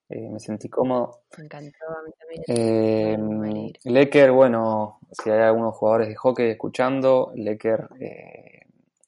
Eh, 0.08 0.28
me 0.30 0.38
sentí 0.38 0.68
cómodo. 0.68 1.22
Me 1.36 1.44
encantó, 1.44 1.84
a 1.88 2.02
mí 2.02 2.12
también. 2.18 2.44
Eh, 2.48 3.72
Lecker, 3.84 4.30
bueno, 4.30 5.00
si 5.10 5.30
hay 5.30 5.40
algunos 5.40 5.74
jugadores 5.74 6.08
de 6.08 6.14
hockey 6.14 6.50
escuchando, 6.50 7.32
Lecker 7.34 7.88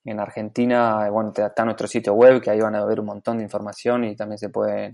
en 0.05 0.20
Argentina, 0.20 1.09
bueno, 1.11 1.32
está 1.36 1.64
nuestro 1.64 1.86
sitio 1.86 2.14
web, 2.14 2.40
que 2.40 2.51
ahí 2.51 2.61
van 2.61 2.74
a 2.74 2.84
ver 2.84 3.01
un 3.01 3.07
montón 3.07 3.38
de 3.38 3.44
información 3.44 4.05
y 4.05 4.16
también 4.16 4.38
se 4.38 4.49
pueden 4.49 4.92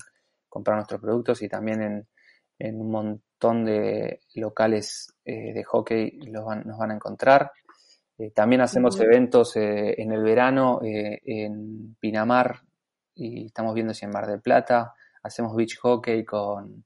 comprar 0.49 0.77
nuestros 0.77 1.01
productos 1.01 1.41
y 1.43 1.49
también 1.49 1.83
en, 1.83 2.09
en 2.59 2.81
un 2.81 2.91
montón 2.91 3.65
de 3.65 4.21
locales 4.35 5.15
eh, 5.25 5.53
de 5.53 5.65
hockey 5.65 6.21
los 6.27 6.45
nos 6.65 6.79
van 6.79 6.91
a 6.91 6.95
encontrar. 6.95 7.53
Eh, 8.17 8.31
también 8.31 8.61
hacemos 8.61 8.99
eventos 9.01 9.57
eh, 9.57 10.01
en 10.01 10.13
el 10.13 10.23
verano 10.23 10.81
en 10.83 11.97
Pinamar 11.99 12.61
y 13.15 13.47
estamos 13.47 13.75
viendo 13.75 13.93
si 13.93 14.05
en 14.05 14.13
Mar 14.13 14.27
del 14.27 14.41
Plata. 14.41 14.95
Hacemos 15.25 15.57
beach 15.57 15.79
hockey 15.81 16.25
con, 16.25 16.85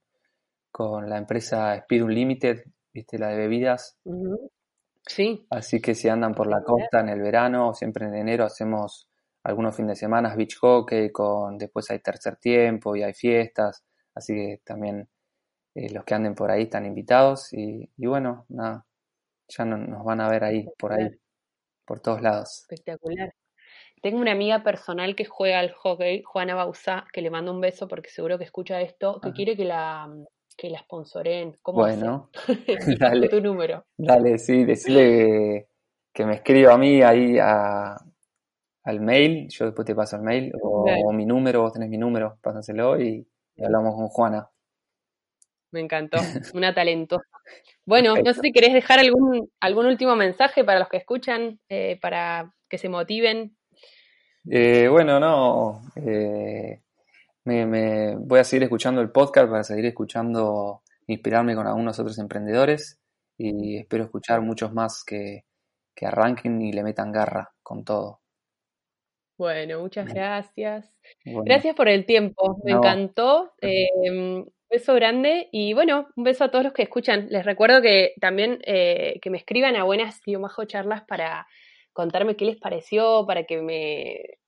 con 0.70 1.08
la 1.10 1.18
empresa 1.18 1.74
Speed 1.74 2.04
Unlimited, 2.04 2.64
¿viste? 2.92 3.18
La 3.18 3.28
de 3.28 3.36
bebidas. 3.36 3.98
Sí. 5.06 5.46
Así 5.50 5.80
que 5.80 5.94
si 5.94 6.08
andan 6.08 6.34
por 6.34 6.46
la 6.46 6.62
costa 6.62 7.00
en 7.00 7.10
el 7.10 7.20
verano, 7.20 7.74
siempre 7.74 8.06
en 8.06 8.14
enero 8.14 8.44
hacemos 8.44 9.08
algunos 9.42 9.74
fines 9.74 9.90
de 9.90 9.96
semana 9.96 10.34
beach 10.34 10.56
hockey, 10.58 11.10
con 11.10 11.58
después 11.58 11.90
hay 11.90 12.00
tercer 12.00 12.36
tiempo 12.36 12.96
y 12.96 13.02
hay 13.02 13.14
fiestas. 13.14 13.84
Así 14.14 14.34
que 14.34 14.60
también 14.64 15.08
eh, 15.74 15.90
los 15.92 16.04
que 16.04 16.14
anden 16.14 16.34
por 16.34 16.50
ahí 16.50 16.64
están 16.64 16.86
invitados 16.86 17.52
y, 17.52 17.88
bueno, 17.96 18.46
nada, 18.48 18.86
ya 19.48 19.64
nos 19.64 20.04
van 20.04 20.20
a 20.20 20.28
ver 20.28 20.44
ahí, 20.44 20.66
por 20.78 20.92
ahí, 20.92 21.08
por 21.84 22.00
todos 22.00 22.20
lados. 22.20 22.66
Espectacular. 22.68 23.32
Tengo 24.02 24.18
una 24.18 24.32
amiga 24.32 24.62
personal 24.62 25.14
que 25.16 25.24
juega 25.24 25.60
al 25.60 25.72
hockey, 25.72 26.22
Juana 26.22 26.54
Bausa, 26.54 27.06
que 27.12 27.22
le 27.22 27.30
mando 27.30 27.52
un 27.52 27.60
beso 27.60 27.88
porque 27.88 28.10
seguro 28.10 28.38
que 28.38 28.44
escucha 28.44 28.80
esto, 28.80 29.20
que 29.20 29.32
quiere 29.32 29.56
que 29.56 29.64
la 29.64 30.08
que 30.58 30.68
la 30.68 30.80
sponsoren. 30.80 31.56
¿Cómo 31.62 31.78
bueno, 31.78 32.30
dale. 33.00 33.28
tu 33.28 33.40
número. 33.40 33.86
Dale, 33.96 34.38
sí, 34.38 34.64
decirle 34.64 35.68
que, 36.12 36.26
me 36.26 36.34
escriba 36.34 36.74
a 36.74 36.78
mí 36.78 37.00
ahí 37.00 37.38
al 37.38 39.00
mail, 39.00 39.48
yo 39.48 39.66
después 39.66 39.86
te 39.86 39.94
paso 39.94 40.16
el 40.16 40.22
mail, 40.22 40.52
o, 40.60 41.12
mi 41.12 41.24
número, 41.24 41.62
vos 41.62 41.72
tenés 41.72 41.88
mi 41.88 41.98
número, 41.98 42.38
pásaselo 42.42 43.00
y 43.00 43.26
hablamos 43.62 43.94
con 43.94 44.08
Juana. 44.08 44.50
Me 45.70 45.80
encantó, 45.80 46.18
una 46.54 46.74
talentosa. 46.74 47.24
Bueno, 47.86 48.14
no 48.16 48.32
sé 48.32 48.40
si 48.40 48.52
querés 48.52 48.72
dejar 48.72 48.98
algún, 48.98 49.50
algún 49.60 49.86
último 49.86 50.16
mensaje 50.16 50.64
para 50.64 50.78
los 50.78 50.88
que 50.88 50.96
escuchan, 50.96 51.60
eh, 51.68 51.98
para 52.00 52.52
que 52.68 52.78
se 52.78 52.88
motiven. 52.88 53.56
Eh, 54.50 54.88
bueno, 54.88 55.20
no, 55.20 55.82
eh, 55.96 56.80
me, 57.44 58.16
voy 58.16 58.40
a 58.40 58.44
seguir 58.44 58.62
escuchando 58.62 59.02
el 59.02 59.10
podcast 59.10 59.50
para 59.50 59.62
seguir 59.62 59.84
escuchando, 59.86 60.82
inspirarme 61.06 61.54
con 61.54 61.66
algunos 61.66 61.98
otros 61.98 62.18
emprendedores 62.18 62.98
y 63.36 63.76
espero 63.76 64.04
escuchar 64.04 64.40
muchos 64.40 64.72
más 64.72 65.04
que, 65.04 65.44
arranquen 66.00 66.62
y 66.62 66.72
le 66.72 66.82
metan 66.82 67.12
garra 67.12 67.50
con 67.62 67.84
todo. 67.84 68.20
Bueno, 69.36 69.80
muchas 69.80 70.06
gracias. 70.06 70.96
Gracias 71.24 71.74
por 71.74 71.88
el 71.88 72.06
tiempo, 72.06 72.58
me 72.64 72.72
encantó. 72.72 73.52
Em, 73.60 74.46
beso 74.70 74.94
grande 74.94 75.48
y 75.52 75.74
bueno, 75.74 76.08
un 76.16 76.24
beso 76.24 76.44
a 76.44 76.50
todos 76.50 76.64
los 76.64 76.72
que 76.72 76.82
escuchan. 76.82 77.26
Les 77.30 77.44
recuerdo 77.44 77.82
que 77.82 78.14
también 78.20 78.60
eh, 78.64 79.18
que 79.20 79.30
me 79.30 79.38
escriban 79.38 79.76
a 79.76 79.84
buenas 79.84 80.20
y 80.26 80.36
charlas 80.66 81.02
para 81.02 81.46
contarme 81.98 82.36
qué 82.36 82.44
les 82.44 82.56
pareció, 82.56 83.24
para 83.26 83.42
que 83.42 83.60
me, 83.60 84.38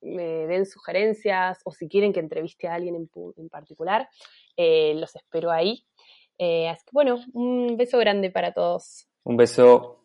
den 0.46 0.66
sugerencias 0.66 1.58
o 1.64 1.72
si 1.72 1.88
quieren 1.88 2.12
que 2.12 2.20
entreviste 2.20 2.68
a 2.68 2.74
alguien 2.74 2.94
en, 2.94 3.48
particular. 3.48 4.08
Eh, 4.56 4.94
los 4.94 5.16
espero 5.16 5.50
ahí. 5.50 5.84
Eh, 6.38 6.68
así 6.68 6.84
que 6.84 6.90
bueno, 6.92 7.18
un 7.32 7.76
beso 7.76 7.98
grande 7.98 8.30
para 8.30 8.54
todos. 8.54 9.08
Un 9.24 9.36
beso. 9.36 9.99